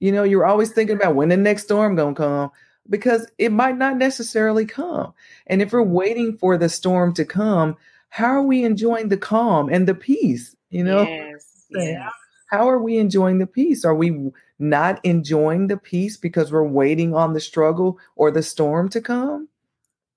[0.00, 2.50] You know, you're always thinking about when the next storm gonna come.
[2.90, 5.12] because it might not necessarily come.
[5.46, 7.76] And if we're waiting for the storm to come,
[8.10, 10.56] how are we enjoying the calm and the peace?
[10.70, 12.10] You know, yes, yes.
[12.46, 13.84] how are we enjoying the peace?
[13.84, 18.88] Are we not enjoying the peace because we're waiting on the struggle or the storm
[18.90, 19.48] to come?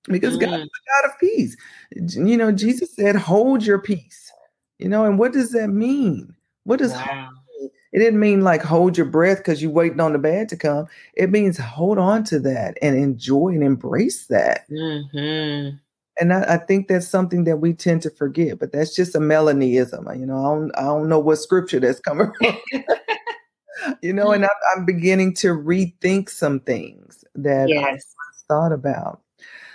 [0.06, 0.42] Because mm.
[0.42, 1.58] God is a God of peace.
[1.96, 4.32] You know, Jesus said, hold your peace.
[4.80, 6.34] You know, and what does that mean?
[6.64, 7.30] What does wow.
[7.92, 10.88] It didn't mean like hold your breath because you're waiting on the bad to come.
[11.14, 14.70] It means hold on to that and enjoy and embrace that.
[14.70, 15.76] Mm-hmm.
[16.20, 19.20] And I, I, think that's something that we tend to forget, but that's just a
[19.20, 20.20] Melanieism.
[20.20, 22.58] You know, I don't, I don't know what scripture that's coming from.
[24.02, 28.14] you know, and I, I'm, beginning to rethink some things that yes.
[28.20, 29.22] I thought about.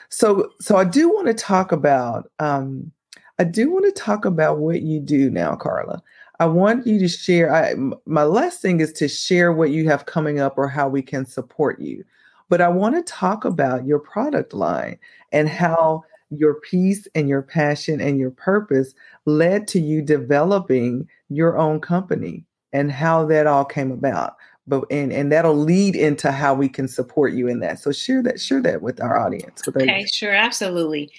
[0.08, 2.30] So, so I do want to talk about.
[2.38, 2.92] Um,
[3.38, 6.02] I do want to talk about what you do now, Karla.
[6.38, 7.54] I want you to share.
[7.54, 11.02] I, my last thing is to share what you have coming up or how we
[11.02, 12.04] can support you.
[12.48, 14.98] But I want to talk about your product line
[15.32, 15.56] and mm-hmm.
[15.56, 18.94] how your peace and your passion and your purpose
[19.24, 24.36] led to you developing your own company and how that all came about.
[24.66, 27.78] But and and that'll lead into how we can support you in that.
[27.78, 29.64] So share that share that with our audience.
[29.64, 31.10] With okay, our- sure, absolutely.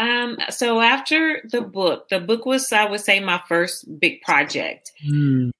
[0.00, 4.90] Um, so after the book, the book was, I would say, my first big project.
[5.06, 5.50] Mm.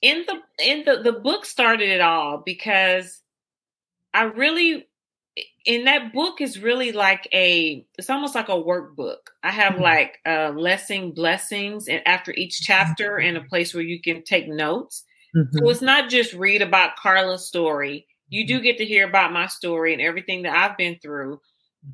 [0.00, 3.20] In the in the the book started it all because
[4.14, 4.86] I really
[5.64, 9.16] in that book is really like a it's almost like a workbook.
[9.42, 13.82] I have mm like uh lesson blessings and after each chapter and a place where
[13.82, 15.02] you can take notes.
[15.34, 15.58] Mm-hmm.
[15.58, 18.06] So it's not just read about Karla's story.
[18.28, 21.40] You do get to hear about my story and everything that I've been through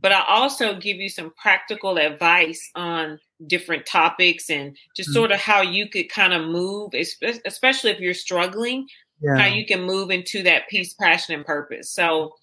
[0.01, 5.15] but I also give you some practical advice on different topics and just mm-hmm.
[5.15, 8.87] sort of how you could kind of move, especially if you're struggling,
[9.21, 9.37] yeah.
[9.37, 11.91] how you can move into that peace, passion, and purpose.
[11.91, 12.35] So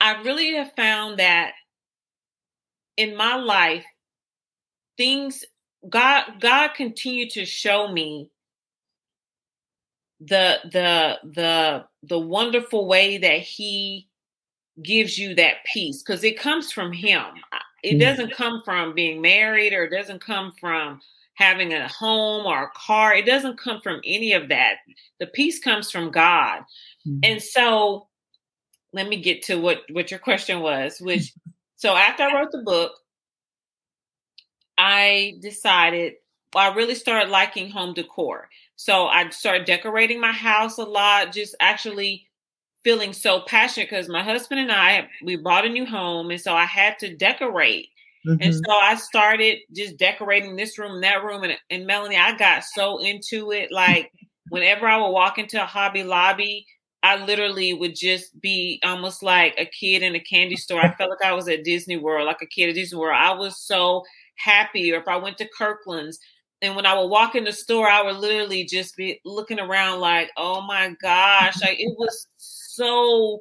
[0.00, 1.52] I really have found that
[2.96, 3.84] in my life,
[4.96, 5.44] things
[5.88, 8.30] God God continued to show me
[10.20, 14.08] the the the the wonderful way that He
[14.82, 17.24] gives you that peace because it comes from him.
[17.82, 18.00] It mm.
[18.00, 21.00] doesn't come from being married or it doesn't come from
[21.34, 23.14] having a home or a car.
[23.14, 24.76] It doesn't come from any of that.
[25.18, 26.60] The peace comes from God.
[27.06, 27.18] Mm-hmm.
[27.24, 28.08] And so
[28.92, 31.32] let me get to what what your question was, which
[31.76, 32.92] so after I wrote the book,
[34.78, 36.14] I decided
[36.54, 38.48] well, I really started liking home decor.
[38.76, 42.28] So I started decorating my house a lot, just actually
[42.84, 46.54] feeling so passionate because my husband and I we bought a new home and so
[46.54, 47.88] I had to decorate.
[48.26, 48.42] Mm-hmm.
[48.42, 52.36] And so I started just decorating this room, and that room, and, and Melanie, I
[52.36, 53.72] got so into it.
[53.72, 54.12] Like
[54.48, 56.66] whenever I would walk into a Hobby Lobby,
[57.02, 60.80] I literally would just be almost like a kid in a candy store.
[60.80, 63.16] I felt like I was at Disney World, like a kid at Disney World.
[63.18, 64.04] I was so
[64.36, 64.92] happy.
[64.92, 66.20] Or if I went to Kirkland's,
[66.60, 69.98] and when I would walk in the store, I would literally just be looking around
[69.98, 72.28] like, oh my gosh, like it was
[72.72, 73.40] so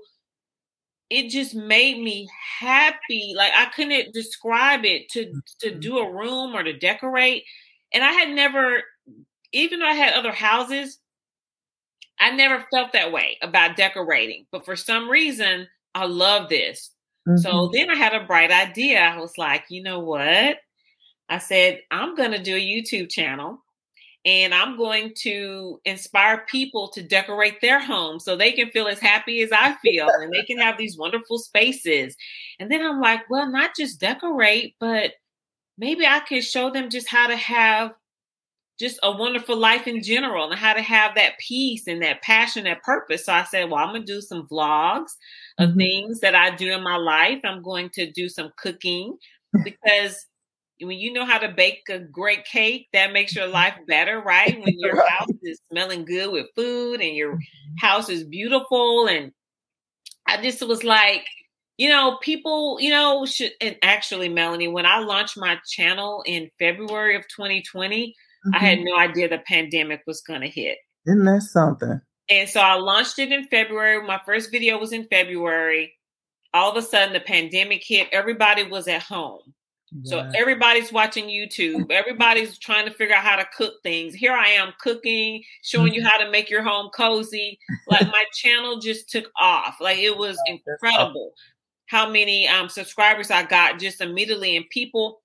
[1.10, 3.34] it just made me happy.
[3.36, 5.80] Like I couldn't describe it to to mm-hmm.
[5.80, 7.44] do a room or to decorate.
[7.94, 8.84] And I had never,
[9.54, 11.00] even though I had other houses,
[12.20, 14.46] I never felt that way about decorating.
[14.52, 16.92] But for some reason, I love this.
[17.28, 17.38] Mm-hmm.
[17.38, 19.00] So then I had a bright idea.
[19.00, 20.58] I was like, you know what?
[21.30, 23.64] I said, I'm going to do a YouTube channel
[24.24, 29.00] and I'm going to inspire people to decorate their homes so they can feel as
[29.00, 32.16] happy as I feel and they can have these wonderful spaces.
[32.60, 35.14] And then I'm like, well, not just decorate, but
[35.78, 37.96] maybe I can show them just how to have
[38.80, 42.64] just a wonderful life in general and how to have that peace and that passion,
[42.64, 43.26] that purpose.
[43.26, 45.12] So I said, well, I'm going to do some vlogs
[45.60, 45.78] of mm-hmm.
[45.78, 47.40] things that I do in my life.
[47.44, 49.18] I'm going to do some cooking
[49.64, 50.26] because
[50.82, 54.60] when you know how to bake a great cake, that makes your life better, right?
[54.60, 55.10] When your right.
[55.10, 57.40] house is smelling good with food and your
[57.78, 59.08] house is beautiful.
[59.08, 59.32] And
[60.28, 61.26] I just was like,
[61.78, 66.50] you know, people, you know, should, and actually, Melanie, when I launched my channel in
[66.60, 68.56] February of 2020, mm-hmm.
[68.56, 68.86] I had mm-hmm.
[68.86, 70.78] no idea the pandemic was going to hit.
[71.08, 72.02] Isn't that something?
[72.30, 74.06] And so I launched it in February.
[74.06, 75.94] My first video was in February.
[76.54, 78.10] All of a sudden, the pandemic hit.
[78.12, 79.42] Everybody was at home.
[80.04, 81.92] So everybody's watching YouTube.
[81.92, 84.14] Everybody's trying to figure out how to cook things.
[84.14, 87.60] Here I am cooking, showing you how to make your home cozy.
[87.88, 89.78] Like my channel just took off.
[89.82, 91.34] Like it was incredible
[91.88, 95.22] how many um, subscribers I got just immediately, and people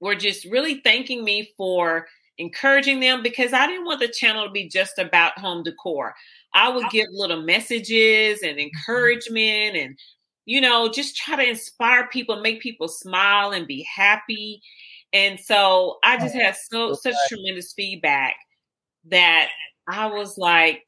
[0.00, 2.06] were just really thanking me for
[2.36, 6.14] encouraging them because I didn't want the channel to be just about home decor.
[6.52, 9.98] I would give little messages and encouragement and
[10.44, 14.60] you know, just try to inspire people, make people smile and be happy.
[15.12, 18.34] And so I just had so such tremendous feedback
[19.06, 19.48] that
[19.88, 20.82] I was like,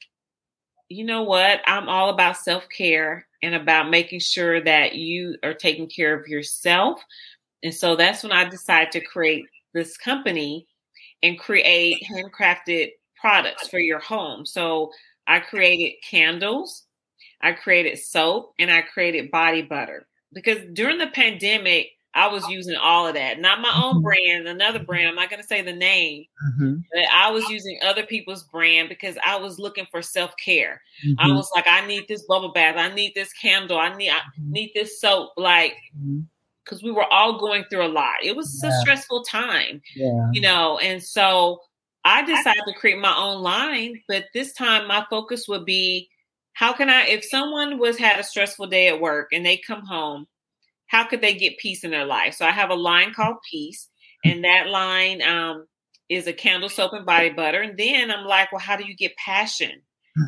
[0.88, 1.60] you know what?
[1.66, 7.02] I'm all about self-care and about making sure that you are taking care of yourself.
[7.62, 10.66] And so that's when I decided to create this company
[11.22, 12.90] and create handcrafted
[13.20, 14.46] products for your home.
[14.46, 14.90] So
[15.26, 16.84] I created candles,
[17.44, 20.06] I created soap, and I created body butter.
[20.32, 23.40] Because during the pandemic, I was using all of that.
[23.40, 24.02] Not my own mm-hmm.
[24.02, 25.08] brand, another brand.
[25.08, 26.76] I'm not going to say the name, mm-hmm.
[26.92, 30.80] but I was using other people's brand because I was looking for self care.
[31.06, 31.20] Mm-hmm.
[31.20, 32.76] I was like, I need this bubble bath.
[32.78, 33.78] I need this candle.
[33.78, 34.52] I need I mm-hmm.
[34.52, 35.32] need this soap.
[35.36, 35.74] Like,
[36.64, 36.86] because mm-hmm.
[36.86, 38.14] we were all going through a lot.
[38.22, 38.70] It was yeah.
[38.70, 40.30] a stressful time, yeah.
[40.32, 40.78] you know.
[40.78, 41.60] And so
[42.04, 46.08] I decided to create my own line, but this time my focus would be
[46.54, 49.84] how can I, if someone was had a stressful day at work and they come
[49.84, 50.26] home,
[50.86, 52.34] how could they get peace in their life?
[52.34, 53.88] So I have a line called Peace,
[54.24, 55.66] and that line um,
[56.08, 57.60] is a candle soap and body butter.
[57.60, 59.82] And then I'm like, well, how do you get passion?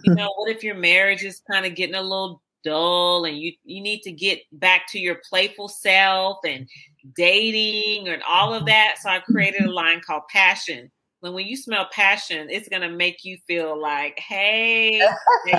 [0.05, 3.53] You know, what if your marriage is kind of getting a little dull and you
[3.64, 6.66] you need to get back to your playful self and
[7.14, 8.97] dating and all of that.
[9.01, 10.91] So I created a line called Passion
[11.27, 15.01] when when you smell passion, it's gonna make you feel like, hey,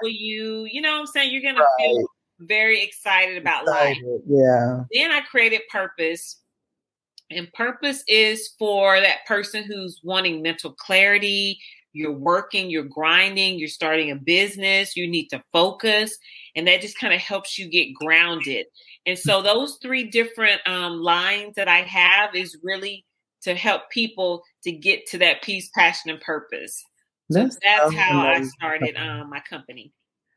[0.00, 0.66] for you.
[0.70, 1.32] You know what I'm saying?
[1.32, 1.76] You're gonna right.
[1.78, 2.06] feel
[2.40, 4.04] very excited about excited.
[4.04, 4.20] life.
[4.28, 4.82] Yeah.
[4.92, 6.40] Then I created purpose.
[7.30, 11.58] And purpose is for that person who's wanting mental clarity.
[11.92, 16.16] You're working, you're grinding, you're starting a business, you need to focus.
[16.54, 18.66] And that just kind of helps you get grounded.
[19.06, 23.04] And so, those three different um, lines that I have is really
[23.46, 26.84] to help people to get to that peace, passion, and purpose.
[27.30, 29.92] So that's, that's how I started um, my company.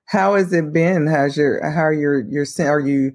[0.06, 1.08] How has it been?
[1.08, 3.14] How's your how are your your are you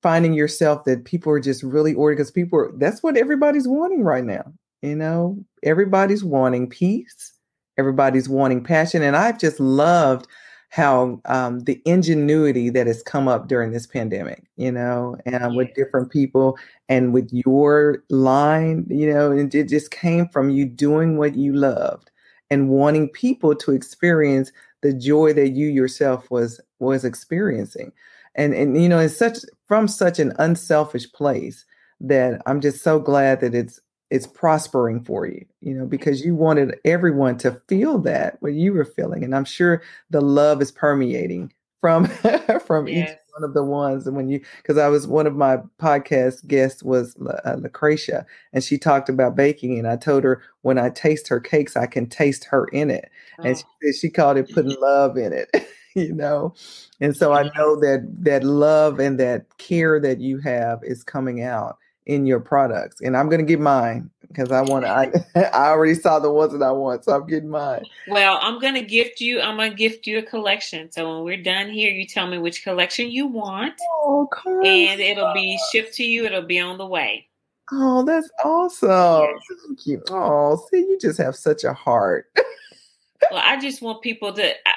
[0.00, 4.04] finding yourself that people are just really ordered because people are that's what everybody's wanting
[4.04, 4.44] right now.
[4.80, 7.32] You know, everybody's wanting peace,
[7.78, 10.28] everybody's wanting passion, and I've just loved
[10.72, 15.74] how um, the ingenuity that has come up during this pandemic, you know, and with
[15.74, 16.56] different people
[16.88, 21.52] and with your line, you know, and it just came from you doing what you
[21.52, 22.10] loved
[22.50, 24.50] and wanting people to experience
[24.80, 27.92] the joy that you yourself was was experiencing.
[28.34, 31.66] And and you know, it's such from such an unselfish place
[32.00, 33.78] that I'm just so glad that it's
[34.12, 38.74] it's prospering for you, you know, because you wanted everyone to feel that what you
[38.74, 39.24] were feeling.
[39.24, 41.50] And I'm sure the love is permeating
[41.80, 42.04] from
[42.66, 43.10] from yes.
[43.10, 44.06] each one of the ones.
[44.06, 48.62] And when you, because I was one of my podcast guests was uh, Lucretia, and
[48.62, 52.06] she talked about baking, and I told her when I taste her cakes, I can
[52.06, 53.44] taste her in it, oh.
[53.44, 55.48] and she said she called it putting love in it.
[55.94, 56.54] you know
[57.02, 61.42] and so i know that that love and that care that you have is coming
[61.42, 61.76] out
[62.06, 63.00] in your products.
[63.00, 65.12] And I'm going to get mine because I want to, I,
[65.52, 67.04] I already saw the ones that I want.
[67.04, 67.84] So I'm getting mine.
[68.08, 70.90] Well, I'm going to gift you, I'm going to gift you a collection.
[70.90, 73.74] So when we're done here, you tell me which collection you want.
[74.04, 74.28] Oh.
[74.46, 76.24] And it'll be shipped to you.
[76.24, 77.28] It'll be on the way.
[77.70, 78.90] Oh, that's awesome.
[78.90, 79.58] Yes.
[79.66, 80.02] Thank you.
[80.10, 82.30] Oh, see, you just have such a heart.
[83.30, 84.72] well, I just want people to, I,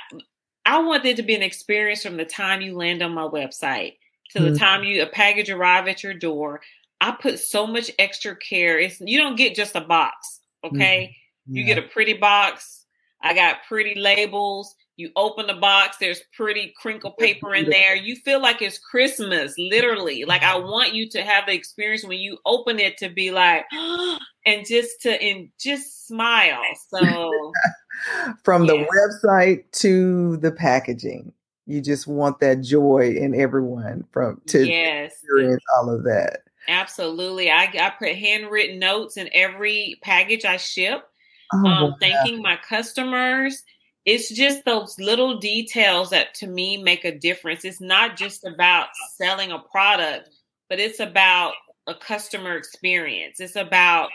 [0.66, 3.98] I want there to be an experience from the time you land on my website
[4.32, 4.58] to the mm-hmm.
[4.58, 6.62] time you a package arrive at your door
[7.02, 8.80] I put so much extra care.
[8.80, 11.16] It's you don't get just a box, okay?
[11.48, 11.56] Mm-hmm.
[11.56, 11.62] Yeah.
[11.62, 12.86] You get a pretty box.
[13.22, 14.76] I got pretty labels.
[14.98, 17.98] You open the box, there's pretty crinkle paper in there.
[17.98, 20.24] You feel like it's Christmas, literally.
[20.24, 23.66] Like I want you to have the experience when you open it to be like,
[24.46, 26.62] and just to and just smile.
[26.88, 27.02] So
[28.46, 31.34] from the website to the packaging,
[31.66, 35.12] you just want that joy in everyone from to yes.
[35.12, 36.44] experience all of that.
[36.68, 37.50] Absolutely.
[37.50, 41.08] I, I put handwritten notes in every package I ship,
[41.54, 43.64] oh, um, thanking my customers.
[44.06, 47.66] It's just those little details that to me make a difference.
[47.66, 50.30] It's not just about selling a product,
[50.70, 51.54] but it's about
[51.88, 53.40] a customer experience.
[53.40, 54.10] It's about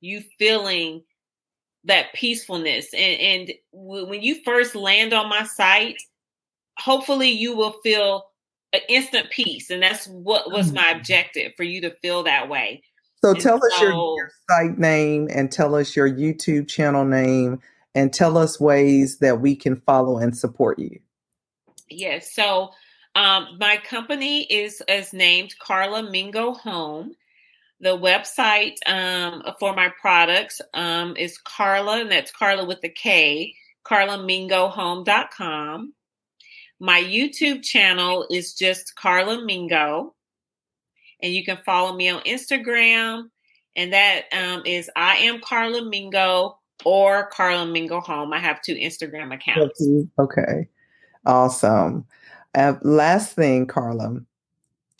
[0.00, 1.02] you feeling
[1.84, 2.92] that peacefulness.
[2.94, 5.96] And, and when you first land on my site,
[6.78, 8.24] hopefully you will feel
[8.88, 10.96] instant peace, and that's what was my mm.
[10.96, 12.82] objective for you to feel that way.
[13.22, 17.04] So and tell so, us your, your site name and tell us your YouTube channel
[17.04, 17.60] name
[17.94, 21.00] and tell us ways that we can follow and support you.
[21.88, 22.34] Yes.
[22.34, 22.70] So
[23.14, 27.14] um, my company is is named Karla Mingo Home.
[27.80, 33.54] The website um, for my products um, is Karla, and that's Karla with the K,
[33.84, 35.92] karlamingohome.com.
[36.78, 40.14] My YouTube channel is just Karla Mingo,
[41.22, 43.30] and you can follow me on Instagram,
[43.74, 48.32] and that um, is I am Karla Mingo or Karla Mingo Home.
[48.32, 49.82] I have two Instagram accounts.
[50.18, 50.68] Okay,
[51.24, 52.04] awesome.
[52.54, 54.18] Uh, last thing, Karla,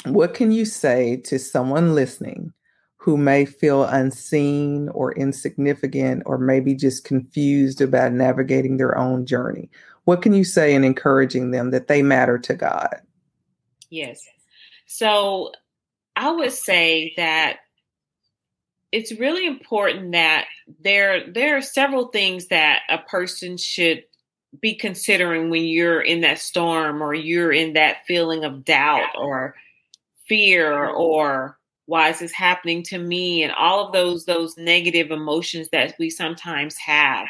[0.07, 2.53] what can you say to someone listening
[2.97, 9.71] who may feel unseen or insignificant or maybe just confused about navigating their own journey?
[10.07, 13.01] What can you say in encouraging them that they matter to God?
[13.91, 14.21] Yes.
[14.87, 15.51] So
[16.15, 17.59] I would say that
[18.93, 20.47] it's really important that
[20.81, 24.05] there there are several things that a person should
[24.61, 29.57] be considering when you're in that storm or you're in that feeling of doubt or
[30.29, 35.69] fear or why is this happening to me and all of those those negative emotions
[35.73, 37.27] that we sometimes have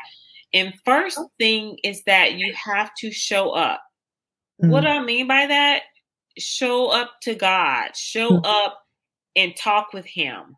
[0.57, 3.83] and first thing is that you have to show up
[4.63, 4.71] mm-hmm.
[4.71, 5.83] what do i mean by that
[6.39, 8.45] show up to god show mm-hmm.
[8.45, 8.79] up
[9.35, 10.57] and talk with him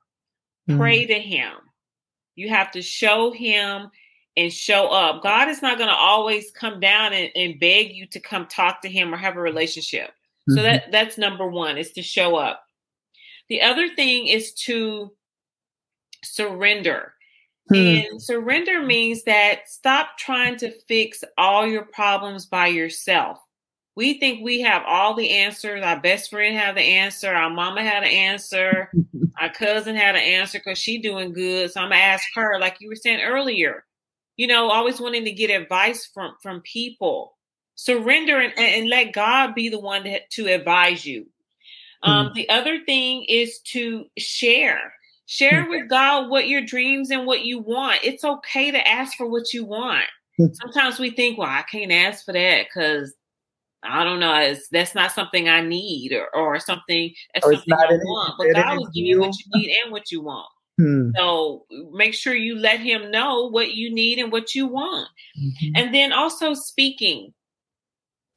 [0.68, 0.78] mm-hmm.
[0.78, 1.52] pray to him
[2.34, 3.90] you have to show him
[4.36, 8.06] and show up god is not going to always come down and, and, beg you
[8.06, 10.10] to come talk to him or have a relationship
[10.48, 10.64] so mm-hmm.
[10.64, 12.64] that that's number one is to show up.
[13.50, 15.12] The other thing is to
[16.24, 17.12] surrender.
[17.68, 17.76] Hmm.
[17.76, 23.38] And surrender means that stop trying to fix all your problems by yourself.
[23.94, 25.82] We think we have all the answers.
[25.82, 27.34] Our best friend have the answer.
[27.34, 28.90] Our mama had an answer.
[29.40, 31.70] Our cousin had an answer because she doing good.
[31.70, 33.84] So I'm gonna ask her, like you were saying earlier.
[34.36, 37.38] You know, always wanting to get advice from from people
[37.78, 41.26] surrender and, and let God be the one to, to advise you.
[42.02, 42.34] Um, mm-hmm.
[42.34, 44.92] The other thing is to share.
[45.30, 45.70] Share mm-hmm.
[45.70, 47.98] with God what your dreams and what you want.
[48.02, 50.06] It's okay to ask for what you want.
[50.40, 50.54] Mm-hmm.
[50.54, 53.14] Sometimes we think, well, I can't ask for that because
[53.82, 57.74] I don't know, it's, that's not something I need or, or something that's or something
[57.74, 58.34] I want.
[58.38, 60.48] But God will give you what you need and what you want.
[60.78, 61.10] Hmm.
[61.14, 65.08] So make sure you let him know what you need and what you want.
[65.38, 65.72] Mm-hmm.
[65.76, 67.34] And then also speaking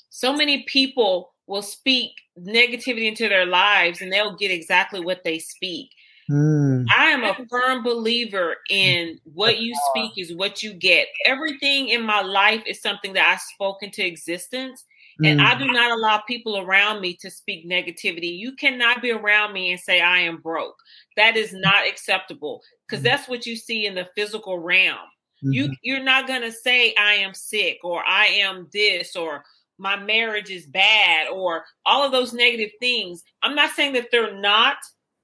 [0.10, 5.40] so many people will speak negativity into their lives and they'll get exactly what they
[5.40, 5.90] speak.
[6.32, 6.86] Mm.
[6.98, 11.08] I am a firm believer in what you speak is what you get.
[11.26, 14.86] Everything in my life is something that I spoke into existence.
[15.24, 15.46] And mm.
[15.46, 18.38] I do not allow people around me to speak negativity.
[18.38, 20.78] You cannot be around me and say I am broke.
[21.18, 23.10] That is not acceptable because mm.
[23.10, 24.98] that's what you see in the physical realm.
[25.44, 25.52] Mm-hmm.
[25.52, 29.44] You you're not going to say I am sick or I am this or
[29.78, 33.24] my marriage is bad or all of those negative things.
[33.42, 34.78] I'm not saying that they're not,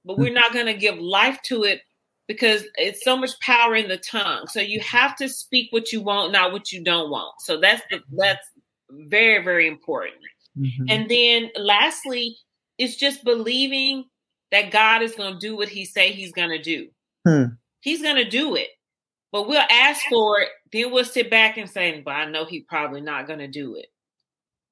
[0.08, 1.82] but we're not going to give life to it
[2.26, 4.48] because it's so much power in the tongue.
[4.48, 7.34] So you have to speak what you want, not what you don't want.
[7.40, 8.44] So that's the, that's
[8.90, 10.16] very very important.
[10.58, 10.84] Mm-hmm.
[10.88, 12.36] And then lastly,
[12.78, 14.06] it's just believing
[14.50, 16.88] that God is going to do what he say he's going to do.
[17.26, 17.44] Hmm.
[17.80, 18.68] He's going to do it.
[19.30, 22.60] But we'll ask for it, then we'll sit back and say, "But I know he
[22.60, 23.86] probably not going to do it."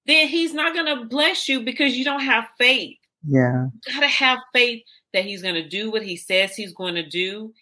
[0.06, 2.96] then he's not going to bless you because you don't have faith.
[3.26, 3.66] Yeah.
[3.86, 4.82] You got to have faith
[5.12, 7.52] that he's going to do what he says he's going to do.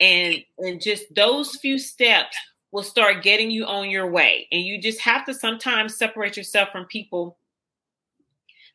[0.00, 2.36] And and just those few steps
[2.72, 4.48] will start getting you on your way.
[4.50, 7.38] And you just have to sometimes separate yourself from people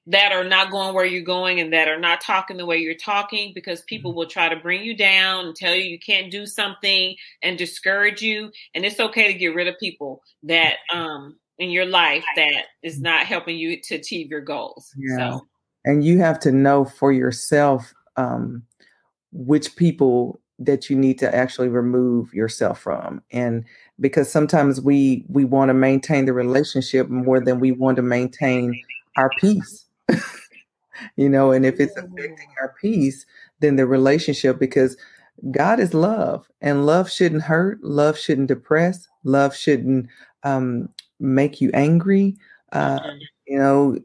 [0.08, 2.96] that are not going where you're going and that are not talking the way you're
[2.96, 6.46] talking because people will try to bring you down and tell you you can't do
[6.46, 11.70] something and discourage you and it's okay to get rid of people that um in
[11.70, 14.92] your life that is not helping you to achieve your goals.
[14.98, 15.18] Yeah.
[15.18, 15.48] So.
[15.86, 18.64] And you have to know for yourself um,
[19.32, 23.64] which people that you need to actually remove yourself from and
[24.00, 28.78] because sometimes we we want to maintain the relationship more than we want to maintain
[29.16, 29.86] our peace
[31.16, 33.26] you know and if it's affecting our peace
[33.62, 34.98] then the relationship because
[35.52, 40.10] god is love and love shouldn't hurt love shouldn't depress love shouldn't
[40.44, 40.90] um,
[41.20, 42.38] make you angry.
[42.72, 43.18] Uh, mm-hmm.
[43.50, 43.98] You know,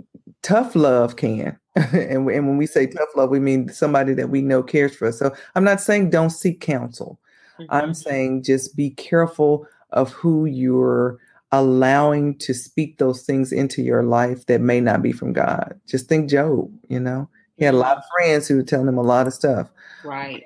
[0.43, 1.59] tough love can.
[1.77, 5.09] and, and when we say tough love, we mean somebody that we know cares for
[5.09, 5.19] us.
[5.19, 7.21] So I'm not saying don't seek counsel.
[7.61, 7.73] Mm-hmm.
[7.73, 11.19] I'm saying just be careful of who you're
[11.53, 15.79] allowing to speak those things into your life that may not be from God.
[15.87, 18.25] Just think Job, you know, he had a lot of mm-hmm.
[18.25, 19.71] friends who were telling him a lot of stuff.
[20.05, 20.43] Right.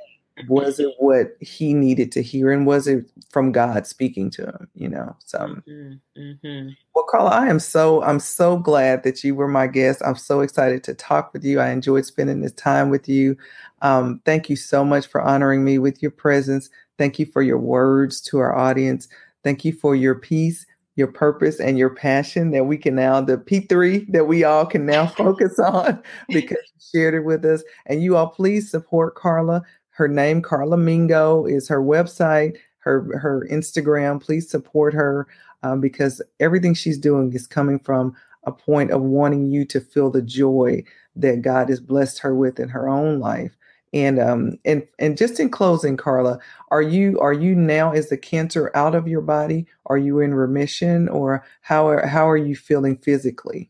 [0.46, 4.68] Was it what he needed to hear and was it from god speaking to him
[4.74, 6.20] you know so mm-hmm.
[6.20, 6.68] mm-hmm.
[6.94, 10.40] well karla i am so i'm so glad that you were my guest i'm so
[10.40, 13.36] excited to talk with you i enjoyed spending this time with you
[13.80, 16.68] um, thank you so much for honoring me with your presence
[16.98, 19.08] thank you for your words to our audience
[19.44, 20.66] thank you for your peace
[20.98, 24.84] your purpose and your passion that we can now the P3 that we all can
[24.84, 27.62] now focus on because you shared it with us.
[27.86, 29.62] And you all please support Karla.
[29.98, 34.22] Her name, Karla Mingo, is her website, her her Instagram.
[34.22, 35.26] Please support her
[35.64, 40.08] um, because everything she's doing is coming from a point of wanting you to feel
[40.08, 40.84] the joy
[41.16, 43.56] that God has blessed her with in her own life.
[43.92, 46.38] And um and and just in closing, Karla,
[46.70, 49.66] are you are you now is the cancer out of your body?
[49.86, 53.68] Are you in remission, or how are, how are you feeling physically?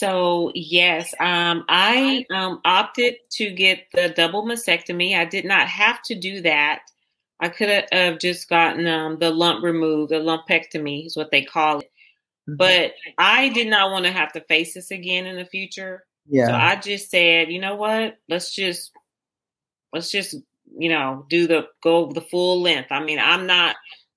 [0.00, 5.14] So yes, um, I um, opted to get the double mastectomy.
[5.14, 6.80] I did not have to do that.
[7.38, 10.10] I could have just gotten um, the lump removed.
[10.10, 11.90] The lumpectomy is what they call it.
[12.48, 12.56] Mm-hmm.
[12.56, 16.06] But I did not want to have to face this again in the future.
[16.26, 16.46] Yeah.
[16.46, 18.16] So I just said, you know what?
[18.26, 18.92] Let's just
[19.92, 20.34] let's just
[20.78, 23.74] you know do the go the full length i mean i'm not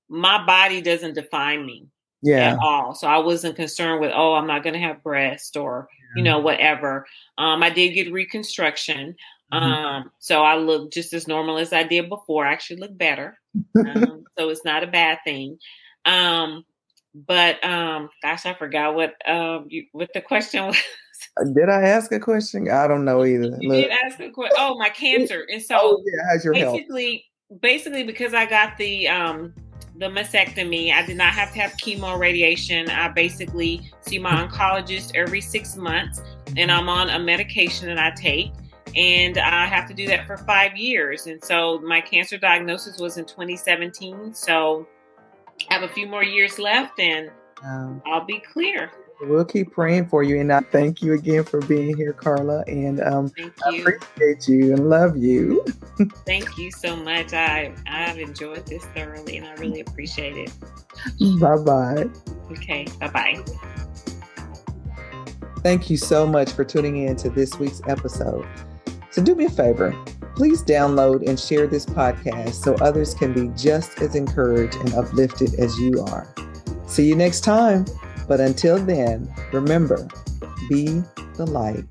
[0.07, 1.87] my body doesn't define me
[2.23, 2.53] yeah.
[2.53, 5.87] at all so i wasn't concerned with oh i'm not going to have breast or
[5.91, 6.19] yeah.
[6.19, 7.05] you know whatever
[7.37, 9.15] um i did get reconstruction
[9.53, 9.63] mm-hmm.
[9.63, 13.37] um so i look just as normal as i did before i actually look better
[13.85, 15.57] um, so it's not a bad thing
[16.05, 16.65] um
[17.13, 20.77] but um gosh i forgot what um you, what the question was
[21.39, 22.69] uh, did I ask a question?
[22.69, 23.57] I don't know either.
[23.59, 23.83] You Look.
[23.83, 24.55] did ask a question.
[24.59, 25.45] Oh, my cancer.
[25.51, 27.61] And so oh, yeah, how's your basically, health?
[27.61, 29.53] basically because I got the um
[29.95, 32.89] the mastectomy, I did not have to have chemo radiation.
[32.89, 36.21] I basically see my oncologist every six months,
[36.57, 38.51] and I'm on a medication that I take.
[38.95, 41.25] And I have to do that for five years.
[41.25, 44.33] And so my cancer diagnosis was in 2017.
[44.35, 44.87] So
[45.69, 47.31] I have a few more years left and
[47.63, 48.91] um, I'll be clear.
[49.21, 50.39] We'll keep praying for you.
[50.39, 52.63] And I thank you again for being here, Karla.
[52.67, 53.31] And um,
[53.65, 55.65] I appreciate you and love you.
[56.25, 57.33] thank you so much.
[57.33, 60.51] I, I've enjoyed this thoroughly and I really appreciate it.
[61.39, 62.09] Bye bye.
[62.51, 62.87] Okay.
[62.99, 63.45] Bye bye.
[65.61, 68.45] Thank you so much for tuning in to this week's episode.
[69.11, 69.95] So, do me a favor
[70.35, 75.53] please download and share this podcast so others can be just as encouraged and uplifted
[75.55, 76.33] as you are.
[76.87, 77.85] See you next time.
[78.27, 80.07] But until then, remember
[80.69, 81.03] be
[81.35, 81.85] the light